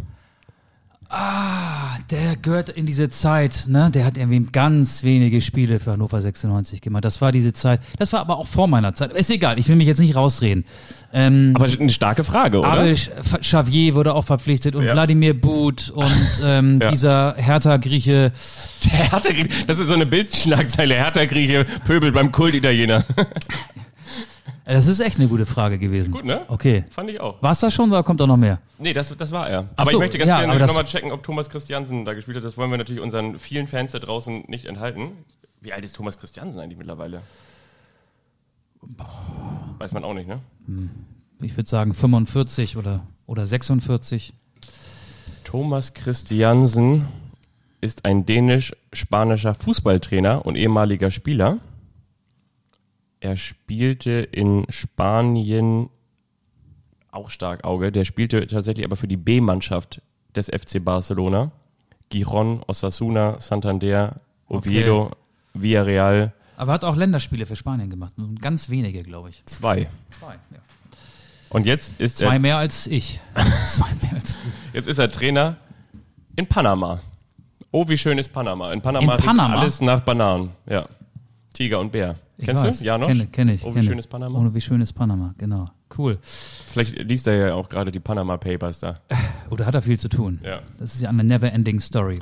[1.10, 3.90] Der gehört in diese Zeit, ne?
[3.94, 7.04] Der hat irgendwie ganz wenige Spiele für Hannover 96 gemacht.
[7.04, 7.80] Das war diese Zeit.
[7.98, 9.12] Das war aber auch vor meiner Zeit.
[9.12, 10.64] Ist egal, ich will mich jetzt nicht rausreden.
[11.12, 12.68] Ähm, Aber eine starke Frage, oder?
[12.68, 14.92] Abel Xavier wurde auch verpflichtet und Ja.
[14.92, 16.90] Wladimir But und ähm, Ja.
[16.90, 18.30] dieser Hertha-Grieche.
[18.84, 19.30] Der Hertha
[19.66, 20.94] das ist so eine Bildschlagzeile.
[20.94, 23.04] Hertha-Grieche pöbelt beim Kult-Italiener.
[24.68, 26.12] Äh, Das ist echt eine gute Frage gewesen.
[26.12, 26.42] Gut, ne?
[26.48, 26.84] Okay.
[26.90, 27.42] Fand ich auch.
[27.42, 28.60] War es das schon oder kommt da noch mehr?
[28.78, 29.70] Nee, das, das war er.
[29.76, 32.44] Aber so, ich möchte ganz ja, gerne nochmal checken, ob Thomas Christiansen da gespielt hat.
[32.44, 35.12] Das wollen wir natürlich unseren vielen Fans da draußen nicht enthalten.
[35.62, 37.22] Wie alt ist Thomas Christiansen eigentlich mittlerweile?
[39.78, 40.40] Weiß man auch nicht, ne?
[41.40, 44.34] Ich würde sagen 45 oder, oder 46.
[45.44, 47.08] Thomas Christiansen
[47.80, 51.58] ist ein dänisch-spanischer Fußballtrainer und ehemaliger Spieler.
[53.20, 55.90] Er spielte in Spanien
[57.10, 57.90] auch stark Auge.
[57.90, 60.00] Der spielte tatsächlich aber für die B-Mannschaft
[60.36, 61.50] des FC Barcelona.
[62.10, 65.10] Giron, Osasuna, Santander, Oviedo,
[65.52, 68.16] Villarreal Aber hat auch Länderspiele für Spanien gemacht.
[68.16, 69.44] Nur Ganz wenige, glaube ich.
[69.44, 69.88] 2.
[70.10, 70.32] Zwei.
[70.34, 70.58] Ja.
[71.50, 73.20] Und jetzt ist, Zwei er, mehr als ich.
[73.68, 74.38] Zwei mehr als du.
[74.74, 75.56] jetzt ist er Trainer
[76.36, 77.00] in Panama.
[77.70, 78.72] Oh, wie schön ist Panama.
[78.72, 79.60] In Panama, In Panama?
[79.60, 80.54] alles nach Bananen.
[80.66, 80.88] Ja.
[81.52, 82.16] Tiger und Bär.
[82.36, 82.78] Ich Kennst weiß.
[82.78, 82.84] du?
[82.84, 83.08] Ja, noch?
[83.08, 83.64] Kenne, kenne ich.
[83.64, 84.38] Oh, wie schön ist Panama.
[84.38, 85.70] Oh, wie schön ist Panama, genau.
[85.96, 86.18] Cool.
[86.22, 89.00] Vielleicht liest er ja auch gerade die Panama Papers da.
[89.50, 90.38] Oder hat er viel zu tun?
[90.44, 90.60] Ja.
[90.78, 92.18] Das ist ja eine never-ending Story.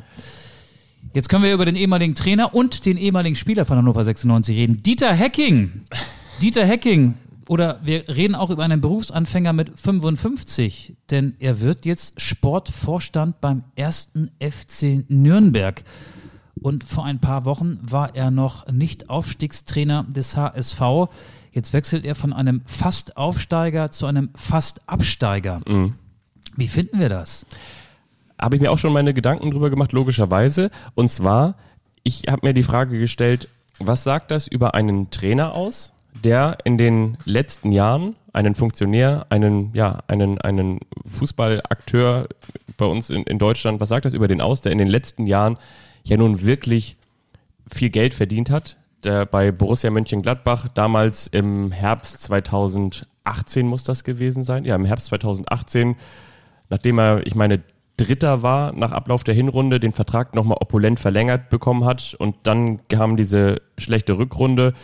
[1.12, 4.83] Jetzt können wir über den ehemaligen Trainer und den ehemaligen Spieler von Hannover 96 reden.
[4.83, 5.83] Dieter Hecking.
[6.43, 7.14] Dieter Hecking.
[7.49, 13.62] Oder wir reden auch über einen Berufsanfänger mit 55, denn er wird jetzt Sportvorstand beim
[13.77, 15.85] ersten FC Nürnberg.
[16.61, 20.80] Und vor ein paar Wochen war er noch nicht Aufstiegstrainer des HSV.
[21.52, 25.61] Jetzt wechselt er von einem Fast-Aufsteiger zu einem Fast-Absteiger.
[26.57, 27.46] Wie finden wir das?
[28.38, 30.70] Habe ich mir auch schon meine Gedanken drüber gemacht, logischerweise.
[30.94, 31.54] Und zwar,
[32.02, 33.48] ich habe mir die Frage gestellt,
[33.78, 35.92] was sagt das über einen Trainer aus,
[36.24, 42.28] der in den letzten Jahren einen Funktionär, einen, ja, einen, einen Fußballakteur
[42.76, 45.26] bei uns in, in Deutschland, was sagt das über den aus, der in den letzten
[45.26, 45.57] Jahren
[46.09, 46.96] ja nun wirklich
[47.72, 54.42] viel Geld verdient hat, der bei Borussia Mönchengladbach damals im Herbst 2018 muss das gewesen
[54.42, 55.96] sein, ja, im Herbst 2018
[56.68, 57.62] nachdem er, ich meine,
[57.96, 62.86] Dritter war nach Ablauf der Hinrunde, den Vertrag nochmal opulent verlängert bekommen hat und dann
[62.88, 64.74] kam diese schlechte Rückrunde.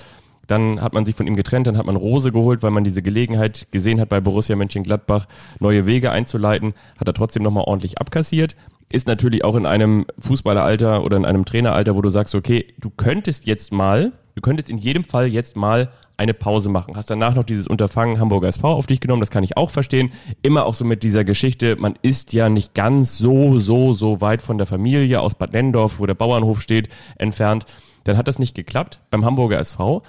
[0.47, 3.03] Dann hat man sich von ihm getrennt, dann hat man Rose geholt, weil man diese
[3.03, 5.27] Gelegenheit gesehen hat, bei Borussia Mönchengladbach
[5.61, 6.75] neue Wege einzuleiten.
[6.99, 8.57] Hat er trotzdem nochmal ordentlich abkassiert.
[8.93, 12.91] Ist natürlich auch in einem Fußballeralter oder in einem Traineralter, wo du sagst, okay, du
[12.91, 16.95] könntest jetzt mal, du könntest in jedem Fall jetzt mal eine Pause machen.
[16.95, 20.13] Hast danach noch dieses Unterfangen Hamburger SV auf dich genommen, das kann ich auch verstehen.
[20.43, 24.43] Immer auch so mit dieser Geschichte, man ist ja nicht ganz so, so, so weit
[24.43, 27.65] von der Familie aus Bad Nennendorf, wo der Bauernhof steht, entfernt.
[28.05, 30.03] Dann hat das nicht geklappt beim Hamburger SV.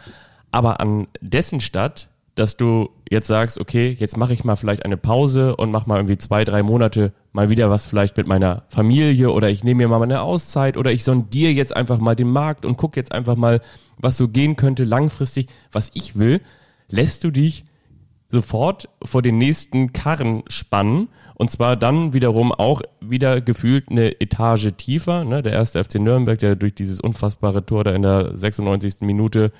[0.51, 4.97] Aber an dessen Stadt, dass du jetzt sagst, okay, jetzt mache ich mal vielleicht eine
[4.97, 9.31] Pause und mach mal irgendwie zwei, drei Monate mal wieder was vielleicht mit meiner Familie
[9.31, 12.65] oder ich nehme mir mal eine Auszeit oder ich sondiere jetzt einfach mal den Markt
[12.65, 13.61] und guck jetzt einfach mal,
[13.97, 16.41] was so gehen könnte langfristig, was ich will,
[16.89, 17.65] lässt du dich
[18.33, 24.71] sofort vor den nächsten Karren spannen und zwar dann wiederum auch wieder gefühlt eine Etage
[24.75, 25.23] tiefer.
[25.23, 25.43] Ne?
[25.43, 29.01] Der erste FC Nürnberg, der durch dieses unfassbare Tor da in der 96.
[29.01, 29.51] Minute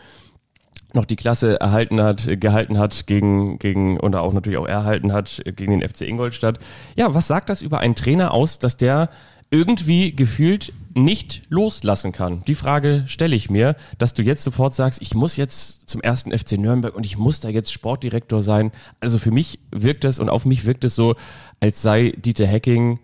[0.94, 5.14] noch die Klasse erhalten hat, äh, gehalten hat gegen, gegen, oder auch natürlich auch erhalten
[5.14, 6.60] hat äh, gegen den FC Ingolstadt.
[6.96, 9.10] Ja, was sagt das über einen Trainer aus, dass der
[9.50, 12.44] irgendwie gefühlt nicht loslassen kann?
[12.46, 16.36] Die Frage stelle ich mir, dass du jetzt sofort sagst, ich muss jetzt zum ersten
[16.36, 18.72] FC Nürnberg und ich muss da jetzt Sportdirektor sein.
[19.00, 21.16] Also für mich wirkt es und auf mich wirkt es so,
[21.60, 23.00] als sei Dieter Hecking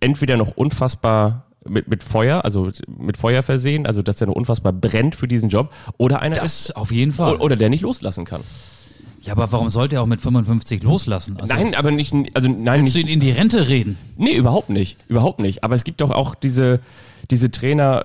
[0.00, 4.72] entweder noch unfassbar mit, mit Feuer, also mit Feuer versehen, also dass er noch unfassbar
[4.72, 7.36] brennt für diesen Job, oder einer ist, Das auf jeden Fall.
[7.36, 8.42] oder der nicht loslassen kann.
[9.22, 11.38] Ja, aber warum sollte er auch mit 55 loslassen?
[11.40, 13.96] Also, Nein, aber nicht, also nein, Willst du nicht, ihn in die Rente reden?
[14.18, 15.64] nee, überhaupt nicht, überhaupt nicht.
[15.64, 16.80] Aber es gibt doch auch diese,
[17.30, 18.04] diese Trainer,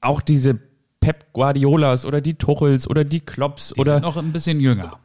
[0.00, 0.58] auch diese
[1.00, 4.98] Pep Guardiolas oder die Tuchels oder die Klopps Die oder sind noch ein bisschen jünger.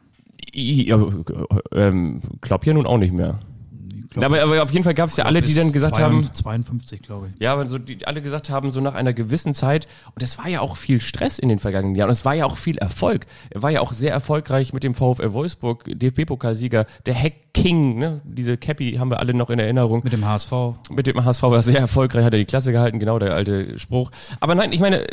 [0.54, 0.96] ja,
[1.72, 3.40] ähm, Klopp ja nun auch nicht mehr.
[4.18, 4.42] Glaub aber, ich.
[4.42, 7.28] aber auf jeden Fall gab es ja alle, die dann gesagt 52, haben, 52, glaube
[7.28, 7.42] ich.
[7.42, 10.48] Ja, aber so die alle gesagt haben, so nach einer gewissen Zeit, und es war
[10.48, 13.26] ja auch viel Stress in den vergangenen Jahren, und es war ja auch viel Erfolg.
[13.50, 18.20] Er war ja auch sehr erfolgreich mit dem VfL Wolfsburg, DFB-Pokalsieger, der Hack King, ne?
[18.24, 20.02] diese Cappy haben wir alle noch in Erinnerung.
[20.04, 20.52] Mit dem HSV.
[20.90, 23.78] Mit dem HSV war er sehr erfolgreich, hat er die Klasse gehalten, genau der alte
[23.78, 24.10] Spruch.
[24.40, 25.06] Aber nein, ich meine,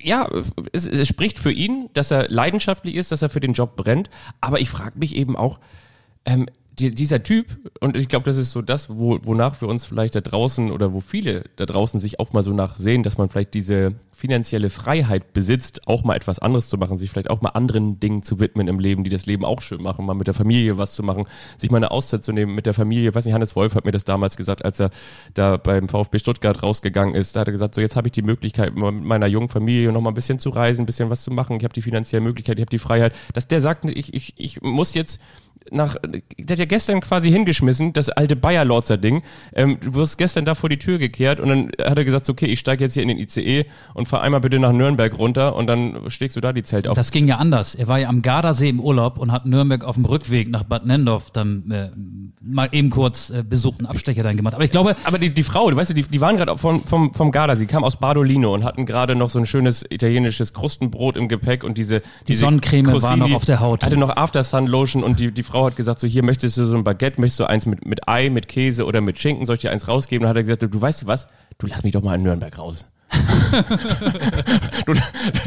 [0.00, 0.28] ja,
[0.72, 4.10] es, es spricht für ihn, dass er leidenschaftlich ist, dass er für den Job brennt.
[4.40, 5.58] Aber ich frage mich eben auch,
[6.24, 6.48] ähm,
[6.78, 7.46] die, dieser Typ,
[7.80, 10.92] und ich glaube, das ist so das, wo, wonach wir uns vielleicht da draußen oder
[10.92, 14.70] wo viele da draußen sich auch mal so nach sehen, dass man vielleicht diese finanzielle
[14.70, 18.40] Freiheit besitzt, auch mal etwas anderes zu machen, sich vielleicht auch mal anderen Dingen zu
[18.40, 21.02] widmen im Leben, die das Leben auch schön machen, mal mit der Familie was zu
[21.02, 21.26] machen,
[21.58, 23.14] sich mal eine Auszeit zu nehmen mit der Familie.
[23.14, 24.90] Weiß nicht, Hannes Wolf hat mir das damals gesagt, als er
[25.34, 27.36] da beim VfB Stuttgart rausgegangen ist.
[27.36, 29.92] Da hat er gesagt, so jetzt habe ich die Möglichkeit, mal mit meiner jungen Familie
[29.92, 31.56] noch mal ein bisschen zu reisen, ein bisschen was zu machen.
[31.56, 33.14] Ich habe die finanzielle Möglichkeit, ich habe die Freiheit.
[33.34, 35.20] Dass der sagt, ich, ich, ich muss jetzt
[35.70, 39.22] nach, der hat ja gestern quasi hingeschmissen, das alte Bayer-Lorzer Ding.
[39.54, 42.46] Ähm, du wirst gestern da vor die Tür gekehrt und dann hat er gesagt, okay,
[42.46, 45.66] ich steige jetzt hier in den ICE und fahr einmal bitte nach Nürnberg runter und
[45.66, 46.94] dann schlägst du da die Zelt auf.
[46.94, 47.74] Das ging ja anders.
[47.74, 50.86] Er war ja am Gardasee im Urlaub und hat Nürnberg auf dem Rückweg nach Bad
[50.86, 51.90] Nendorf dann äh,
[52.40, 54.54] mal eben kurz äh, besucht und Abstecher dann gemacht.
[54.54, 56.82] Aber ich glaube, aber die, die Frau, du weißt du, die, die waren gerade vom,
[56.84, 60.52] vom, vom Garda, sie kam aus Badolino und hatten gerade noch so ein schönes italienisches
[60.52, 63.84] Krustenbrot im Gepäck und diese, diese Sonnencreme war noch auf der Haut.
[63.84, 66.74] Hatte noch Aftersun Lotion und die, die Frau hat gesagt, so hier möchtest du so
[66.74, 69.60] ein Baguette, möchtest du eins mit, mit Ei, mit Käse oder mit Schinken, soll ich
[69.60, 70.24] dir eins rausgeben?
[70.24, 71.28] Und hat er gesagt, du weißt du was,
[71.58, 72.86] du lass mich doch mal in Nürnberg raus.
[74.86, 74.94] du,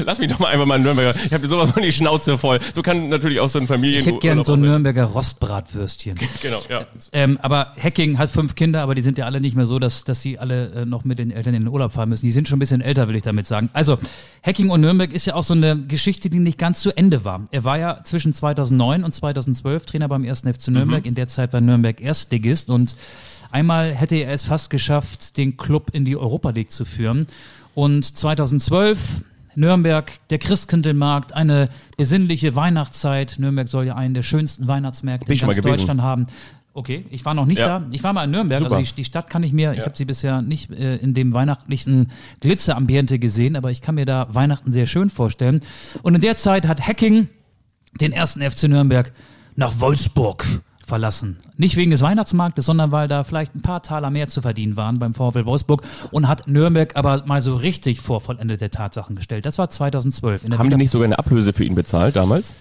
[0.05, 1.15] lass mich doch mal einfach mal in Nürnberg.
[1.25, 2.59] Ich habe sowas von die Schnauze voll.
[2.73, 4.01] So kann natürlich auch so ein Familien.
[4.01, 6.19] ich hätte gern so ein Nürnberger Rostbratwürstchen.
[6.41, 6.85] Genau, ja.
[7.11, 10.03] Ähm, aber Hacking hat fünf Kinder, aber die sind ja alle nicht mehr so, dass,
[10.03, 12.25] dass sie alle äh, noch mit den Eltern in den Urlaub fahren müssen.
[12.25, 13.69] Die sind schon ein bisschen älter, will ich damit sagen.
[13.73, 13.97] Also,
[14.45, 17.45] Hacking und Nürnberg ist ja auch so eine Geschichte, die nicht ganz zu Ende war.
[17.51, 20.41] Er war ja zwischen 2009 und 2012 Trainer beim 1.
[20.41, 21.05] FC Nürnberg.
[21.05, 22.95] In der Zeit war Nürnberg Erstligist und
[23.51, 27.27] einmal hätte er es fast geschafft, den Club in die Europa League zu führen.
[27.73, 29.23] Und 2012
[29.55, 33.35] Nürnberg, der Christkindlmarkt, eine besinnliche Weihnachtszeit.
[33.39, 35.61] Nürnberg soll ja einen der schönsten Weihnachtsmärkte in ganz.
[35.61, 36.25] Deutschland haben.
[36.73, 37.79] Okay, ich war noch nicht Ja.
[37.79, 37.87] da.
[37.91, 38.75] Ich war mal in Nürnberg, Super.
[38.75, 41.31] also die, die Stadt kann ich mir, ich habe sie bisher nicht äh, in dem
[41.33, 45.61] weihnachtlichen Glitzerambiente gesehen, aber ich kann mir da Weihnachten sehr schön vorstellen.
[46.03, 47.29] Und in der Zeit hat Hacking
[48.01, 49.13] den ersten FC Nürnberg
[49.55, 50.45] nach Wolfsburg
[50.85, 51.37] verlassen.
[51.57, 54.99] Nicht wegen des Weihnachtsmarktes, sondern weil da vielleicht ein paar Taler mehr zu verdienen waren
[54.99, 55.81] beim VfL Wolfsburg
[56.11, 59.45] und hat Nürnberg aber mal so richtig vor vollendete Tatsachen gestellt.
[59.45, 60.43] Das war 2012.
[60.43, 62.53] In der Haben die Vita- nicht sogar eine Ablöse für ihn bezahlt damals?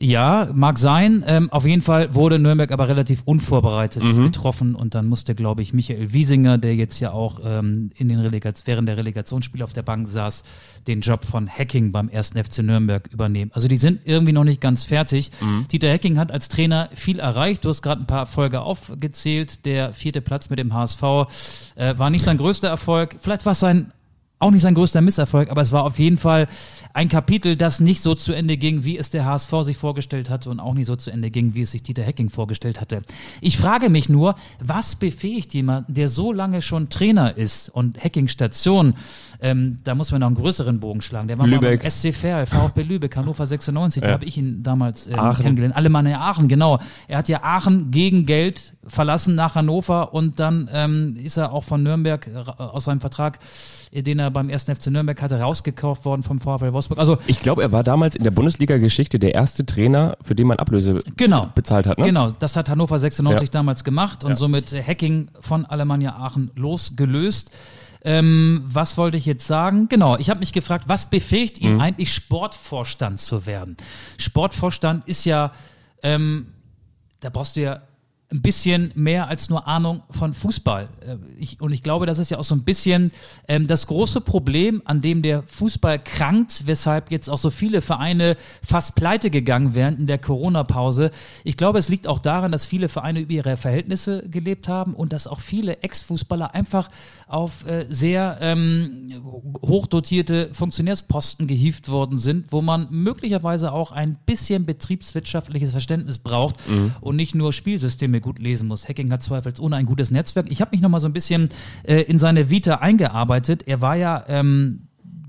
[0.00, 1.24] Ja, mag sein.
[1.26, 4.22] Ähm, auf jeden Fall wurde Nürnberg aber relativ unvorbereitet Mhm.
[4.26, 8.20] getroffen und dann musste, glaube ich, Michael Wiesinger, der jetzt ja auch ähm, in den
[8.20, 10.44] Relegats während der Relegationsspiele auf der Bank saß,
[10.86, 12.30] den Job von Hacking beim 1.
[12.34, 13.50] FC Nürnberg übernehmen.
[13.54, 15.32] Also die sind irgendwie noch nicht ganz fertig.
[15.40, 15.66] Mhm.
[15.66, 17.64] Dieter Hacking hat als Trainer viel erreicht.
[17.64, 19.64] Du hast gerade ein paar Erfolge aufgezählt.
[19.66, 21.02] Der vierte Platz mit dem HSV
[21.74, 23.16] äh, war nicht sein größter Erfolg.
[23.20, 23.92] Vielleicht war es sein
[24.38, 26.46] auch nicht sein größter Misserfolg, aber es war auf jeden Fall
[26.92, 30.50] ein Kapitel, das nicht so zu Ende ging, wie es der HSV sich vorgestellt hatte
[30.50, 33.02] und auch nicht so zu Ende ging, wie es sich Dieter Hecking vorgestellt hatte.
[33.40, 38.28] Ich frage mich nur, was befähigt jemanden, der so lange schon Trainer ist und Hecking
[38.28, 38.94] Station,
[39.40, 41.28] ähm, da muss man noch einen größeren Bogen schlagen.
[41.28, 41.62] Der war Lübeck.
[41.62, 44.14] mal beim SC Verl, VfB Lübeck, Hannover 96, da Ja.
[44.14, 45.42] habe ich ihn damals Aachen.
[45.42, 45.76] kennengelernt.
[45.76, 46.78] Alemannia Aachen, genau.
[47.06, 51.62] Er hat ja Aachen gegen Geld verlassen nach Hannover und dann ähm, ist er auch
[51.64, 53.38] von Nürnberg ra- aus seinem Vertrag,
[53.92, 54.64] äh, den er beim 1.
[54.64, 56.98] FC Nürnberg hatte, rausgekauft worden vom VfL Wolfsburg.
[56.98, 60.58] Also Ich glaube, er war damals in der Bundesliga-Geschichte der erste Trainer, für den man
[60.58, 61.48] Ablöse Genau.
[61.54, 61.98] bezahlt hat.
[61.98, 62.06] Ne?
[62.06, 63.52] Genau, das hat Hannover 96 Ja.
[63.52, 64.36] damals gemacht und Ja.
[64.36, 67.52] somit äh, Hacking von Alemannia Aachen losgelöst.
[68.04, 69.88] Ähm, was wollte ich jetzt sagen?
[69.88, 73.76] Genau, ich habe mich gefragt, was befähigt ihn eigentlich Sportvorstand zu werden?
[74.18, 75.52] Sportvorstand ist ja,
[76.02, 76.52] ähm,
[77.20, 77.80] da brauchst du ja
[78.30, 80.88] ein bisschen mehr als nur Ahnung von Fußball.
[81.00, 83.10] Äh, Ich, und ich glaube, das ist ja auch so ein bisschen
[83.46, 88.36] ähm, das große Problem, an dem der Fußball krankt, weshalb jetzt auch so viele Vereine
[88.62, 91.10] fast pleite gegangen wären in der Corona-Pause.
[91.44, 95.12] Ich glaube, es liegt auch daran, dass viele Vereine über ihre Verhältnisse gelebt haben und
[95.14, 96.90] dass auch viele Ex-Fußballer einfach
[97.28, 99.12] auf äh, sehr ähm,
[99.62, 106.56] hochdotierte Funktionärsposten gehievt worden sind, wo man möglicherweise auch ein bisschen betriebswirtschaftliches Verständnis braucht
[107.00, 108.88] und nicht nur Spielsysteme gut lesen muss.
[108.88, 110.46] Hacking hat zweifelsohne ein gutes Netzwerk.
[110.50, 111.48] Ich habe mich noch mal so ein bisschen
[111.84, 113.64] äh, in seine Vita eingearbeitet.
[113.66, 114.88] Er war ja ähm,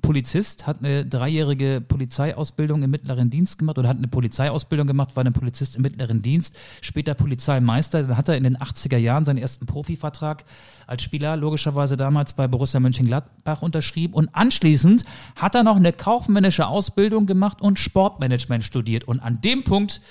[0.09, 5.23] Polizist, hat eine dreijährige Polizeiausbildung im mittleren Dienst gemacht oder hat eine Polizeiausbildung gemacht, war
[5.23, 8.01] ein Polizist im mittleren Dienst, später Polizeimeister.
[8.01, 10.45] Dann hat er in den 80er Jahren seinen ersten Profivertrag
[10.87, 16.65] als Spieler logischerweise damals bei Borussia Mönchengladbach unterschrieben und anschließend hat er noch eine kaufmännische
[16.65, 19.03] Ausbildung gemacht und Sportmanagement studiert.
[19.03, 20.01] Und an dem Punkt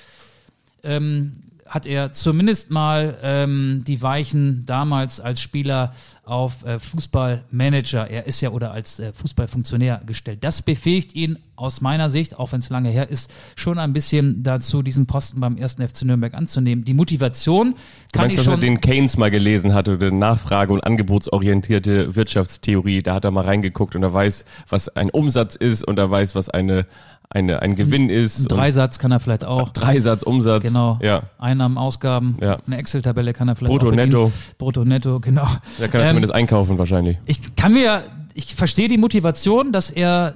[0.85, 5.93] ähm, hat er zumindest mal ähm, die Weichen damals als Spieler
[6.25, 10.45] auf äh, Fußballmanager, er ist ja oder als äh, Fußballfunktionär gestellt.
[10.45, 14.43] Das befähigt ihn aus meiner Sicht, auch wenn es lange her ist, schon ein bisschen
[14.43, 16.85] dazu, diesen Posten beim ersten FC Nürnberg anzunehmen.
[16.85, 17.75] Die Motivation
[18.13, 18.61] kann meinst, ich dass er schon.
[18.61, 23.97] den Keynes mal gelesen hatte, die Nachfrage- und angebotsorientierte Wirtschaftstheorie, da hat er mal reingeguckt
[23.97, 26.87] und er weiß, was ein Umsatz ist und er weiß, was eine,
[27.31, 28.47] eine, ein Gewinn ist.
[28.47, 29.69] Dreisatz kann er vielleicht auch.
[29.71, 30.63] Dreisatz, Umsatz.
[30.63, 30.99] Genau.
[31.03, 31.23] Ja.
[31.39, 32.37] Einnahmen, Ausgaben.
[32.43, 32.59] Ja.
[32.67, 34.09] Eine Excel-Tabelle kann er vielleicht Brutto, auch bedienen.
[34.09, 34.33] netto.
[34.57, 35.47] Brutto, netto, genau.
[35.79, 37.19] Da kann er Ähm, zumindest einkaufen wahrscheinlich.
[37.27, 38.03] ich kann mir,
[38.35, 40.35] ich verstehe die Motivation, dass er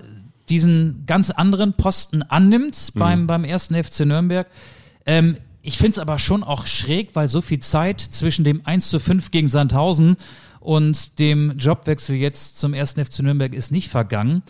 [0.49, 4.47] diesen ganz anderen Posten annimmt beim, beim ersten FC Nürnberg.
[5.07, 8.91] Ähm, ich finde es aber schon auch schräg, weil so viel Zeit zwischen dem 1
[8.91, 10.17] zu 5 gegen Sandhausen
[10.63, 14.43] und dem Jobwechsel jetzt zum ersten FC Nürnberg ist nicht vergangen.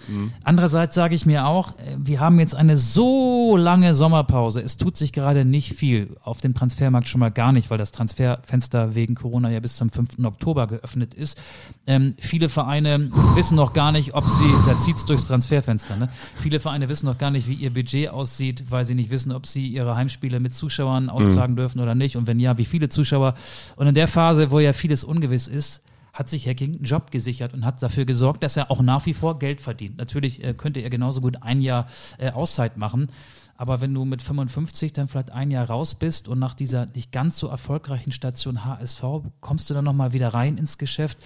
[0.44, 4.60] Andererseits sage ich mir auch, äh, wir haben jetzt eine so lange Sommerpause.
[4.60, 6.16] Es tut sich gerade nicht viel.
[6.22, 9.88] Auf dem Transfermarkt schon mal gar nicht, weil das Transferfenster wegen Corona ja bis zum
[9.88, 10.24] 5.
[10.24, 11.40] Oktober geöffnet ist.
[11.86, 16.08] Ähm, viele Vereine wissen noch gar nicht, ob sie, da zieht's durchs Transferfenster, ne?
[16.36, 19.46] Viele Vereine wissen noch gar nicht, wie ihr Budget aussieht, weil sie nicht wissen, ob
[19.46, 22.16] sie ihre Heimspiele mit Zuschauern austragen dürfen oder nicht.
[22.16, 23.34] Und wenn ja, wie viele Zuschauer.
[23.76, 25.82] Und in der Phase, wo ja vieles ungewiss ist,
[26.12, 29.14] hat sich Hacking einen Job gesichert und hat dafür gesorgt, dass er auch nach wie
[29.14, 29.96] vor Geld verdient.
[29.96, 31.86] Natürlich äh, könnte er genauso gut ein Jahr
[32.18, 33.08] äh, Auszeit machen.
[33.56, 37.12] Aber wenn du mit 55 dann vielleicht ein Jahr raus bist und nach dieser nicht
[37.12, 39.02] ganz so erfolgreichen Station HSV
[39.40, 41.18] kommst du dann nochmal wieder rein ins Geschäft?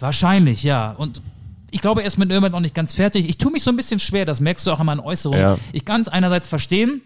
[0.00, 0.92] Wahrscheinlich, ja.
[0.92, 1.20] Und
[1.70, 3.28] ich glaube, er ist mit Nürnberg noch nicht ganz fertig.
[3.28, 5.40] Ich tue mich so ein bisschen schwer, das merkst du auch in meinen Äußerungen.
[5.40, 5.58] Ja.
[5.72, 7.02] Ich kann es einerseits verstehen,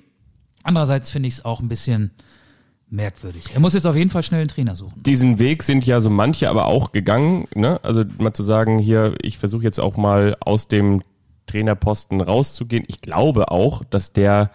[0.62, 2.11] andererseits finde ich es auch ein bisschen
[2.91, 3.45] merkwürdig.
[3.55, 5.03] Er muss jetzt auf jeden Fall schnell einen Trainer suchen.
[5.03, 7.80] diesen Weg sind ja so manche aber auch gegangen, ne?
[7.82, 11.03] Also mal zu sagen, hier, ich versuche jetzt auch mal aus dem
[11.47, 12.84] Trainerposten rauszugehen.
[12.89, 14.51] Ich glaube auch, dass der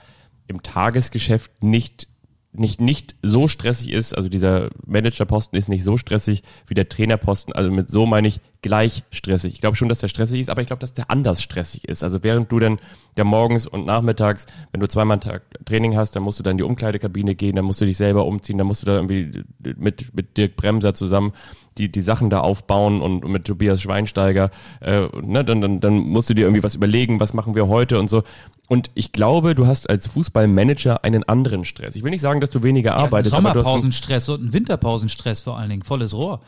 [0.48, 2.08] im Tagesgeschäft nicht
[2.54, 7.54] nicht nicht so stressig ist, also dieser Managerposten ist nicht so stressig wie der Trainerposten,
[7.54, 9.54] also mit so meine ich gleich stressig.
[9.54, 12.04] Ich glaube schon, dass der stressig ist, aber ich glaube, dass der anders stressig ist.
[12.04, 12.80] Also während du dann
[13.18, 16.58] ja morgens und nachmittags, wenn du zweimal Tag Training hast, dann musst du dann in
[16.60, 19.44] die Umkleidekabine gehen, dann musst du dich selber umziehen, dann musst du da irgendwie
[19.76, 21.34] mit, mit Dirk Bremser zusammen
[21.78, 24.52] die, die Sachen da aufbauen und, und mit Tobias Schweinsteiger,
[24.82, 28.00] äh, ne, dann, dann, dann musst du dir irgendwie was überlegen, was machen wir heute
[28.00, 28.24] und so.
[28.70, 31.96] Und ich glaube, du hast als Fußballmanager einen anderen Stress.
[31.96, 34.54] Ich will nicht sagen, dass du weniger arbeitest, aber du hast einen, Sommerpausenstress und einen
[34.54, 36.40] Winterpausenstress vor allen Dingen, volles Rohr.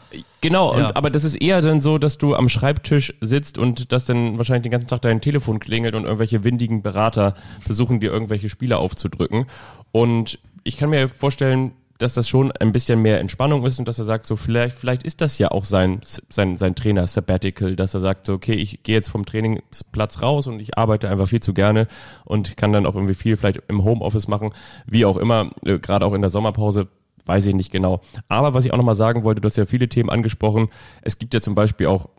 [0.42, 0.88] Genau, Ja.
[0.88, 4.38] und, aber das ist eher dann so, dass du am Schreibtisch sitzt und dass dann
[4.38, 8.78] wahrscheinlich den ganzen Tag dein Telefon klingelt und irgendwelche windigen Berater versuchen dir irgendwelche Spiele
[8.78, 9.46] aufzudrücken.
[9.92, 14.00] Und ich kann mir vorstellen, dass das schon ein bisschen mehr Entspannung ist und dass
[14.00, 17.94] er sagt, so vielleicht, vielleicht ist das ja auch sein, sein, sein Trainer Sabbatical, dass
[17.94, 21.42] er sagt, so, okay, ich gehe jetzt vom Trainingsplatz raus und ich arbeite einfach viel
[21.42, 21.88] zu gerne
[22.26, 24.52] und kann dann auch irgendwie viel vielleicht im Homeoffice machen,
[24.86, 26.88] wie auch immer, äh, gerade auch in der Sommerpause
[27.26, 28.02] weiß ich nicht genau.
[28.28, 30.70] Aber was ich auch nochmal sagen wollte, du hast ja viele Themen angesprochen.
[31.02, 32.10] Es gibt ja zum Beispiel auch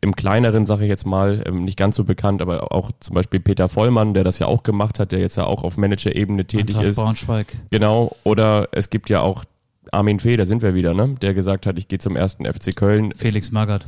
[0.00, 3.40] im kleineren, sage ich jetzt mal, ähm, nicht ganz so bekannt, aber auch zum Beispiel
[3.40, 6.76] Peter Vollmann, der das ja auch gemacht hat, der jetzt ja auch auf Manager-Ebene tätig
[6.76, 6.96] Eintracht ist.
[6.96, 7.46] Braunschweig.
[7.70, 8.14] Genau.
[8.24, 9.44] Oder es gibt ja auch
[9.92, 11.16] Armin Fee, da sind wir wieder, ne?
[11.22, 13.12] Der gesagt hat, ich gehe zum ersten FC Köln.
[13.14, 13.86] Felix Magath.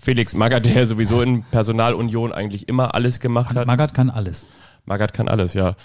[0.00, 3.66] Felix Magath, der sowieso in Personalunion eigentlich immer alles gemacht hat.
[3.66, 4.46] Magath kann alles.
[4.86, 5.76] Magath kann alles, ja.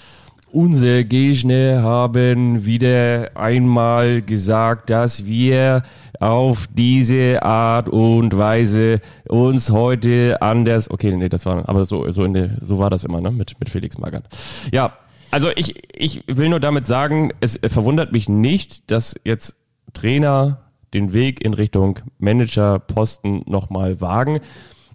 [0.53, 5.83] Unsere Gegner haben wieder einmal gesagt, dass wir
[6.19, 8.99] auf diese Art und Weise
[9.29, 10.91] uns heute anders.
[10.91, 13.57] Okay, nee, das war, aber so, so, in der, so war das immer, ne, mit,
[13.61, 14.25] mit Felix Magath.
[14.73, 14.93] Ja,
[15.31, 19.55] also ich, ich will nur damit sagen, es verwundert mich nicht, dass jetzt
[19.93, 20.59] Trainer
[20.93, 24.41] den Weg in Richtung Managerposten nochmal wagen.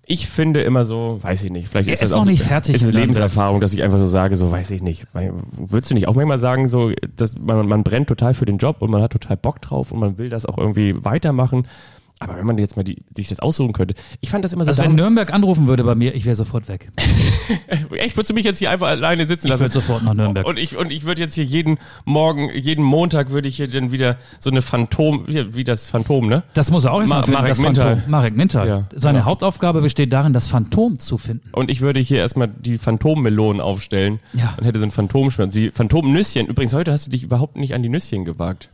[0.09, 2.44] Ich finde immer so, weiß ich nicht, vielleicht Er ist das ist auch noch nicht
[2.44, 2.92] fertig Ist eine.
[2.92, 5.04] Lebenserfahrung, dass ich einfach so sage, so weiß ich nicht.
[5.12, 8.82] Würdest du nicht auch manchmal sagen, so, dass man, man brennt total für den Job
[8.82, 11.66] und man hat total Bock drauf und man will das auch irgendwie weitermachen.
[12.19, 14.71] Aber wenn man jetzt mal die, sich das aussuchen könnte, ich fand das immer so.
[14.71, 16.91] Also wenn Nürnberg anrufen würde bei mir, ich wäre sofort weg.
[17.93, 19.61] echt, würdest du mich jetzt hier einfach alleine sitzen Ich lassen?
[19.61, 20.47] würde sofort nach Nürnberg.
[20.47, 23.93] Und ich, und ich würde jetzt hier jeden Morgen, jeden Montag würde ich hier dann
[23.93, 26.43] wieder so eine Phantom, wie, das Phantom, ne?
[26.55, 27.61] Das muss er auch erstmal Ma- finden, Marek das.
[27.61, 28.11] Phantom.
[28.11, 28.67] Marek Mintal.
[28.69, 29.31] Ja, Seine genau.
[29.31, 31.51] Hauptaufgabe besteht darin, das Phantom zu finden.
[31.53, 34.55] Und ich würde hier erstmal die Phantommelonen aufstellen Ja.
[34.59, 35.53] und hätte so ein Phantomschmerz.
[35.53, 36.47] Die Phantomnüsschen.
[36.47, 38.71] Übrigens, heute hast du dich überhaupt nicht an die Nüsschen gewagt.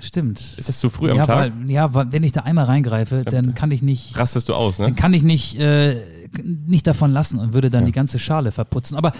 [0.00, 0.40] Stimmt.
[0.56, 1.52] Ist das zu früh am ja, Tag?
[1.56, 4.78] weil, ja, weil wenn ich da einmal reingreife, dann kann ich nicht, Rastest du aus,
[4.78, 4.86] ne?
[4.86, 5.96] dann kann ich nicht, äh,
[6.42, 8.96] nicht davon lassen und würde dann die ganze Schale verputzen.
[8.96, 9.12] Aber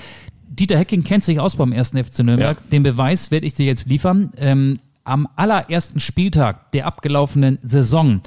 [0.48, 2.58] Dieter Hecking kennt sich aus beim ersten FC Nürnberg.
[2.58, 2.70] Ja.
[2.70, 4.30] Den Beweis werde ich dir jetzt liefern.
[4.36, 8.20] Ähm, am allerersten Spieltag der abgelaufenen Saison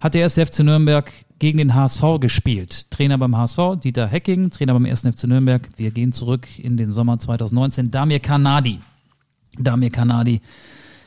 [0.00, 2.90] hat der erste FC Nürnberg gegen den HSV gespielt.
[2.90, 5.68] Trainer beim HSV, Dieter Hecking, Trainer beim ersten FC Nürnberg.
[5.76, 7.90] Wir gehen zurück in den Sommer 2019.
[7.90, 8.78] Damir Kanadi.
[9.58, 10.40] Damir Kanadi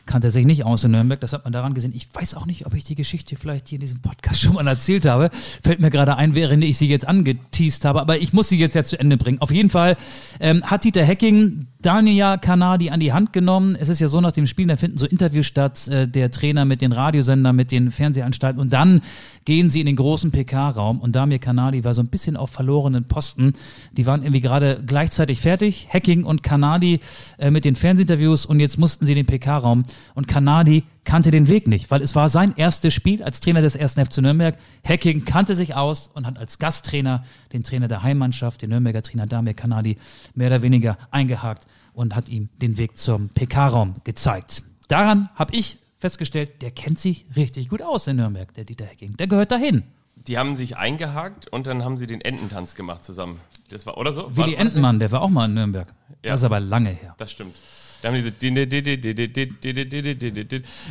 [0.05, 1.19] kannte sich nicht aus in Nürnberg.
[1.19, 1.93] Das hat man daran gesehen.
[1.95, 4.67] Ich weiß auch nicht, ob ich die Geschichte vielleicht hier in diesem Podcast schon mal
[4.67, 5.29] erzählt habe.
[5.61, 8.01] Fällt mir gerade ein, während ich sie jetzt angeteased habe.
[8.01, 9.39] Aber ich muss sie jetzt ja zu Ende bringen.
[9.41, 9.97] Auf jeden Fall
[10.39, 13.75] ähm, hat Dieter Hecking Daniel Kanadi an die Hand genommen.
[13.77, 16.63] Es ist ja so, nach dem Spiel, da finden so Interviews statt, äh, der Trainer
[16.65, 19.01] mit den Radiosendern, mit den Fernsehanstalten und dann
[19.45, 23.05] gehen sie in den großen PK-Raum und Damir Kanadi war so ein bisschen auf verlorenen
[23.05, 23.53] Posten.
[23.91, 27.01] Die waren irgendwie gerade gleichzeitig fertig, Hacking und Kanadi
[27.37, 29.83] äh, mit den Fernsehinterviews und jetzt mussten sie in den PK-Raum
[30.15, 33.75] und Kanadi kannte den Weg nicht, weil es war sein erstes Spiel als Trainer des
[33.75, 33.93] 1.
[33.93, 34.57] FC Nürnberg.
[34.87, 39.27] Hacking kannte sich aus und hat als Gasttrainer den Trainer der Heimmannschaft, den Nürnberger Trainer
[39.27, 39.97] Damir Kanadi,
[40.35, 44.63] mehr oder weniger eingehakt und hat ihm den Weg zum PK-Raum gezeigt.
[44.87, 49.15] Daran habe ich festgestellt, der kennt sich richtig gut aus in Nürnberg, der Dieter Hecking.
[49.17, 49.83] Der gehört dahin.
[50.15, 53.39] Die haben sich eingehakt und dann haben sie den Ententanz gemacht zusammen.
[53.69, 54.35] Das war, oder so?
[54.35, 55.87] Willi war das Entenmann, der war auch mal in Nürnberg.
[56.21, 56.31] Ja.
[56.31, 57.15] Das ist aber lange her.
[57.17, 57.55] Das stimmt.
[58.03, 58.33] Da haben diese.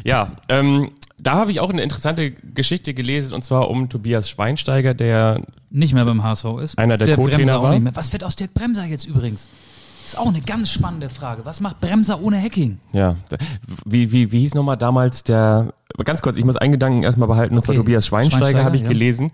[0.02, 4.94] Ja, ähm, da habe ich auch eine interessante Geschichte gelesen und zwar um Tobias Schweinsteiger,
[4.94, 6.78] der Nicht mehr beim HSV ist.
[6.78, 7.78] Einer der Dirk Co-Trainer war.
[7.94, 9.50] Was wird aus Dirk Bremser jetzt übrigens?
[10.06, 11.44] Ist auch eine ganz spannende Frage.
[11.44, 12.78] Was macht Bremser ohne Hacking?
[12.92, 13.16] Ja,
[13.84, 17.54] wie, wie, wie hieß nochmal damals der, ganz kurz, ich muss einen Gedanken erstmal behalten,
[17.54, 17.82] und zwar Okay.
[17.84, 18.88] Tobias Schweinsteiger, Schweinsteiger, habe ich ja.
[18.88, 19.32] gelesen.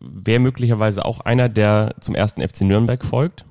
[0.00, 3.44] Wäre möglicherweise auch einer, der zum ersten FC Nürnberg folgt.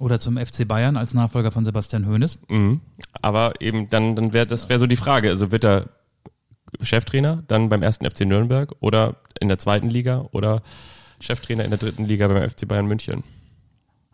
[0.00, 2.38] Oder zum FC Bayern als Nachfolger von Sebastian Hoeneß.
[2.48, 2.80] Mhm.
[3.22, 5.28] Aber eben dann, dann wäre das wäre so die Frage.
[5.30, 5.90] Also wird er
[6.80, 10.62] Cheftrainer dann beim ersten FC Nürnberg oder in der zweiten Liga oder
[11.20, 13.24] Cheftrainer in der dritten Liga beim FC Bayern München?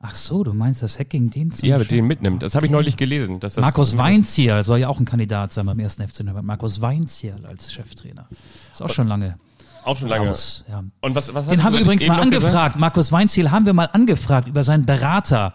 [0.00, 2.42] Ach so, du meinst, dass Hacking den zum Ja, Chef- den mitnimmt.
[2.42, 3.40] Das habe ich neulich gelesen.
[3.40, 6.44] Dass das Markus Weinzierl soll ja auch ein Kandidat sein beim ersten FC Nürnberg.
[6.44, 8.28] Markus Weinzierl als Cheftrainer.
[8.72, 9.38] Ist auch schon lange
[9.86, 10.28] Auch schon lange.
[10.28, 10.64] raus.
[10.68, 10.82] Ja.
[11.00, 12.44] Und was, was Den haben wir übrigens mal noch gesagt?
[12.44, 12.76] angefragt.
[12.76, 15.54] Markus Weinziel haben wir mal angefragt über seinen Berater.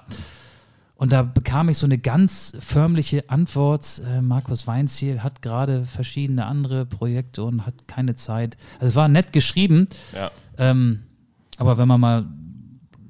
[0.95, 4.01] Und da bekam ich so eine ganz förmliche Antwort.
[4.07, 8.55] Äh, Markus Weinziel hat gerade verschiedene andere Projekte und hat keine Zeit.
[8.75, 9.87] Also es war nett geschrieben.
[10.15, 10.31] Ja.
[10.57, 11.01] Ähm,
[11.57, 12.25] aber wenn man mal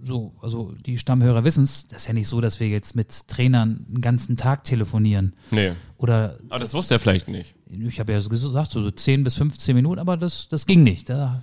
[0.01, 3.27] so, also die Stammhörer wissen es, das ist ja nicht so, dass wir jetzt mit
[3.27, 5.33] Trainern einen ganzen Tag telefonieren.
[5.51, 5.71] Nee.
[5.97, 7.53] Oder Aber das wusste er vielleicht nicht.
[7.69, 11.09] ich habe ja so gesagt, so 10 bis 15 Minuten, aber das, das ging nicht.
[11.09, 11.41] Da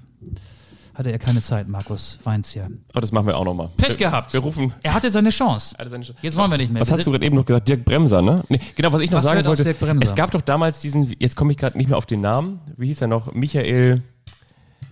[0.95, 2.81] hatte er keine Zeit, Markus Weinziel.
[2.93, 3.71] Aber das machen wir auch nochmal.
[3.77, 4.33] Pech gehabt.
[4.33, 4.73] Wir rufen.
[4.83, 5.77] Er hatte seine Chance.
[5.79, 6.81] Hatte seine Sch- Jetzt wollen wir nicht mehr.
[6.83, 7.69] Was hast du gerade eben noch gesagt?
[7.69, 8.43] Dirk Bremser, ne?
[8.49, 9.63] Nee, genau, was ich noch Was sagen wollte.
[9.63, 10.03] Dirk Bremser?
[10.05, 12.59] Es gab doch damals diesen, jetzt komme ich gerade nicht mehr auf den Namen.
[12.77, 13.33] Wie hieß er noch?
[13.33, 14.03] Michael.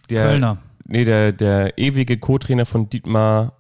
[0.09, 0.59] Der, Kölner.
[0.85, 3.55] Nee, der, der ewige Co-Trainer von Dietmar,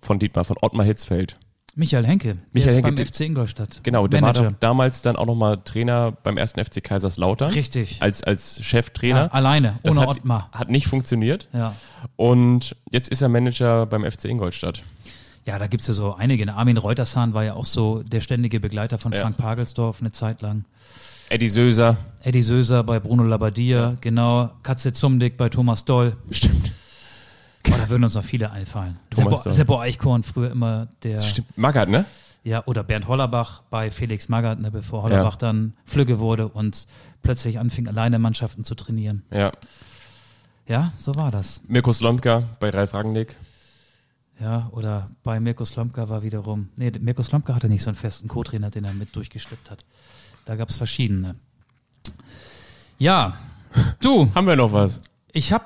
[0.00, 1.36] von Dietmar, von Ottmar Hitzfeld.
[1.74, 2.28] Michael Henke.
[2.28, 3.80] Der Michael ist Henke, beim der- FC Ingolstadt.
[3.84, 4.50] Genau, der war Manager.
[4.50, 7.50] doch damals dann auch nochmal Trainer beim ersten FC Kaiserslautern.
[7.52, 7.98] Richtig.
[8.02, 9.24] Als, als Cheftrainer.
[9.26, 10.48] Ja, alleine, Das ohne hat, Ottmar.
[10.52, 11.46] hat nicht funktioniert.
[11.52, 11.74] Ja.
[12.16, 14.82] Und jetzt ist er Manager beim FC Ingolstadt.
[15.46, 16.52] Ja, da gibt es ja so einige.
[16.52, 19.20] Armin Reutershahn war ja auch so der ständige Begleiter von Ja.
[19.20, 20.64] Frank Pagelsdorf eine Zeit lang.
[21.30, 21.96] Eddie Söser.
[22.22, 24.50] Eddie Söser bei Bruno Labbadia, genau.
[24.62, 26.16] Katze Zumdick bei Thomas Doll.
[26.30, 26.72] Stimmt.
[27.70, 28.98] Oh, da würden uns noch viele einfallen.
[29.10, 31.18] Thomas Seppo, Eichkorn früher immer der.
[31.18, 31.56] Stimmt.
[31.58, 32.04] Magath, ne?
[32.44, 35.38] Ja, oder Bernd Hollerbach bei Felix Magath, ne, bevor Hollerbach Ja.
[35.38, 36.86] dann Flügge wurde und
[37.22, 39.22] plötzlich anfing, alleine Mannschaften zu trainieren.
[39.30, 39.52] Ja.
[40.66, 41.60] Ja, so war das.
[41.66, 43.36] Mirko Slomka bei Ralf Rangnick.
[44.40, 46.68] Ja, oder bei Mirko Slomka war wiederum.
[46.76, 49.84] Nee, Mirko Slomka hatte nicht so einen festen Co-Trainer, den er mit durchgeschleppt hat.
[50.44, 51.34] Da gab es verschiedene.
[52.98, 53.36] Ja,
[54.00, 55.00] du, Haben wir noch was?
[55.32, 55.64] ich habe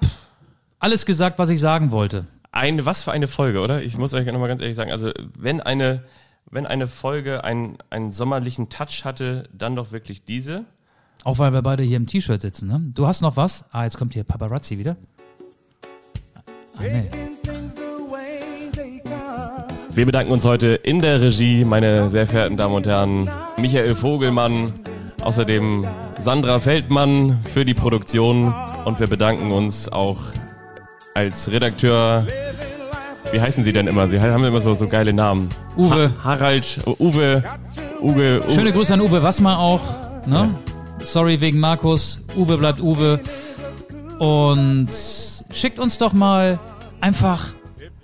[0.82, 2.26] alles gesagt, was ich sagen wollte.
[2.50, 3.82] Eine, was für eine Folge, oder?
[3.82, 6.02] Ich muss euch nochmal ganz ehrlich sagen, also wenn eine,
[6.50, 10.64] wenn eine Folge einen, einen sommerlichen Touch hatte, dann doch wirklich diese.
[11.22, 12.68] Auch weil wir beide hier im T-Shirt sitzen.
[12.68, 12.82] Ne?
[12.94, 13.64] Du hast noch was?
[13.70, 14.96] Ah, jetzt kommt hier Paparazzi wieder.
[16.76, 17.08] Ah, nee.
[19.90, 24.80] Wir bedanken uns heute in der Regie, meine sehr verehrten Damen und Herren, Michael Vogelmann,
[25.22, 25.86] außerdem
[26.18, 28.52] Sandra Feldmann für die Produktion
[28.84, 30.18] und wir bedanken uns auch
[31.14, 32.26] als Redakteur.
[33.30, 34.08] Wie heißen Sie denn immer?
[34.08, 35.48] Sie haben immer so, so geile Namen.
[35.76, 36.12] Uwe.
[36.18, 37.42] Ha Harald, Uwe,
[38.00, 38.50] Uwe, Uwe.
[38.50, 39.80] Schöne Grüße an Uwe Wassmer auch.
[40.26, 40.54] Ne?
[41.02, 42.20] Sorry wegen Markus.
[42.36, 43.20] Uwe bleibt Uwe.
[44.18, 44.88] Und
[45.52, 46.58] schickt uns doch mal
[47.00, 47.54] einfach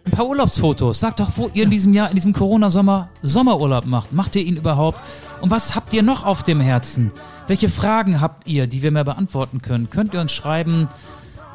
[0.05, 1.01] ein paar Urlaubsfotos.
[1.01, 4.13] Sagt doch, wo ihr in diesem Jahr, in diesem Corona-Sommer Sommerurlaub macht.
[4.13, 5.01] Macht ihr ihn überhaupt?
[5.41, 7.13] Und was habt ihr noch auf dem Herzen?
[7.47, 9.89] Welche Fragen habt ihr, die wir mehr beantworten können?
[9.91, 10.89] Könnt ihr uns schreiben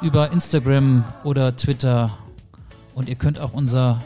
[0.04, 2.18] über Instagram oder Twitter.
[2.93, 4.01] Und ihr könnt auch unser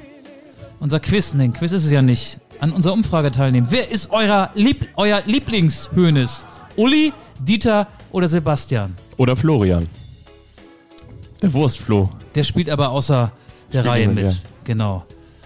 [0.80, 3.68] unser Quiz, nein, Quiz ist es ja nicht, an unserer Umfrage teilnehmen.
[3.70, 6.46] Wer ist euer, Lieb euer Lieblingshönes?
[6.76, 8.96] Uli, Dieter oder Sebastian?
[9.18, 9.90] Oder Florian.
[11.42, 12.10] Der Wurstflo.
[12.36, 13.32] Der spielt aber außer
[13.74, 14.32] der Spielt Reihe mit, ja.
[14.64, 15.06] Genau.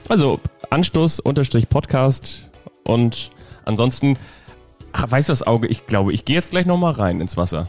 [0.10, 0.40] Also
[0.70, 2.48] Anstoß unterstrich Podcast
[2.84, 3.30] und
[3.66, 4.18] ansonsten
[4.94, 5.68] Ach, weißt du was, Auge?
[5.68, 7.68] Ich glaube, ich gehe jetzt gleich nochmal rein ins Wasser.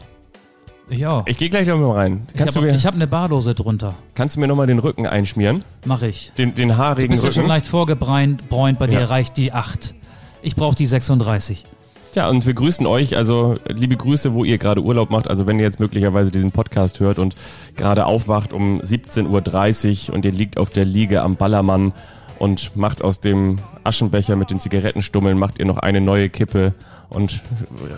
[0.89, 1.25] Ich auch.
[1.27, 2.27] Ich gehe gleich nochmal rein.
[2.33, 3.95] Ich Kannst, habe du mir, hab eine Badose drunter.
[4.15, 5.63] kannst du mir nochmal den Rücken einschmieren?
[5.85, 6.31] Mach ich.
[6.37, 7.41] Den, den haarigen Bist ja Rücken?
[7.41, 9.05] schon leicht vorgebräunt, bräunt, bei dir Ja.
[9.05, 9.95] reicht die 8.
[10.41, 11.65] Ich brauche die 36.
[12.15, 15.27] Ja, und wir grüßen euch, also liebe Grüße, wo ihr gerade Urlaub macht.
[15.27, 17.35] Also wenn ihr jetzt möglicherweise diesen Podcast hört und
[17.75, 21.91] gerade aufwacht um 17.30 Uhr und ihr liegt auf der Liege am Ballermann
[22.39, 26.73] und macht aus dem Aschenbecher mit den Zigarettenstummeln, macht ihr noch eine neue Kippe
[27.09, 27.41] und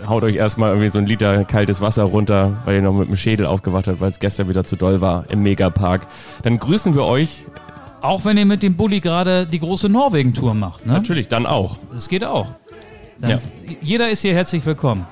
[0.08, 3.16] haut euch erstmal irgendwie so ein Liter kaltes Wasser runter, weil ihr noch mit dem
[3.16, 6.06] Schädel aufgewacht habt, weil es gestern wieder zu doll war im Megapark.
[6.42, 7.46] Dann grüßen wir euch
[8.02, 10.86] Auch wenn ihr mit dem Bulli gerade die große Norwegen-Tour macht.
[10.86, 10.92] Ne?
[10.92, 11.78] natürlich dann auch.
[11.92, 12.46] Das geht auch.
[13.20, 13.38] Ja.
[13.80, 15.06] Jeder ist hier herzlich willkommen.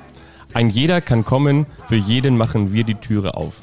[0.52, 3.62] Ein jeder kann kommen, für jeden machen wir die Türe auf.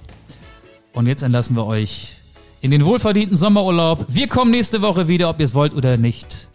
[0.94, 2.18] Und jetzt entlassen wir euch
[2.62, 4.06] in den wohlverdienten Sommerurlaub.
[4.08, 6.48] Wir kommen nächste Woche wieder, ob ihr es wollt oder nicht.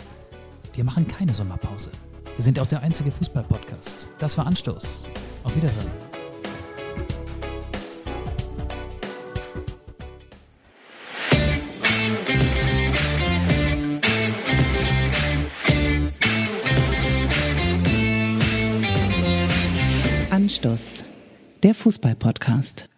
[0.75, 1.91] Wir machen keine Sommerpause.
[2.37, 4.09] Wir sind auch der einzige Fußball-Podcast.
[4.19, 5.11] Das war Anstoß.
[5.43, 5.91] Auf Wiedersehen.
[20.31, 21.05] Anstoß.
[21.63, 22.89] Der Fußball-Podcast.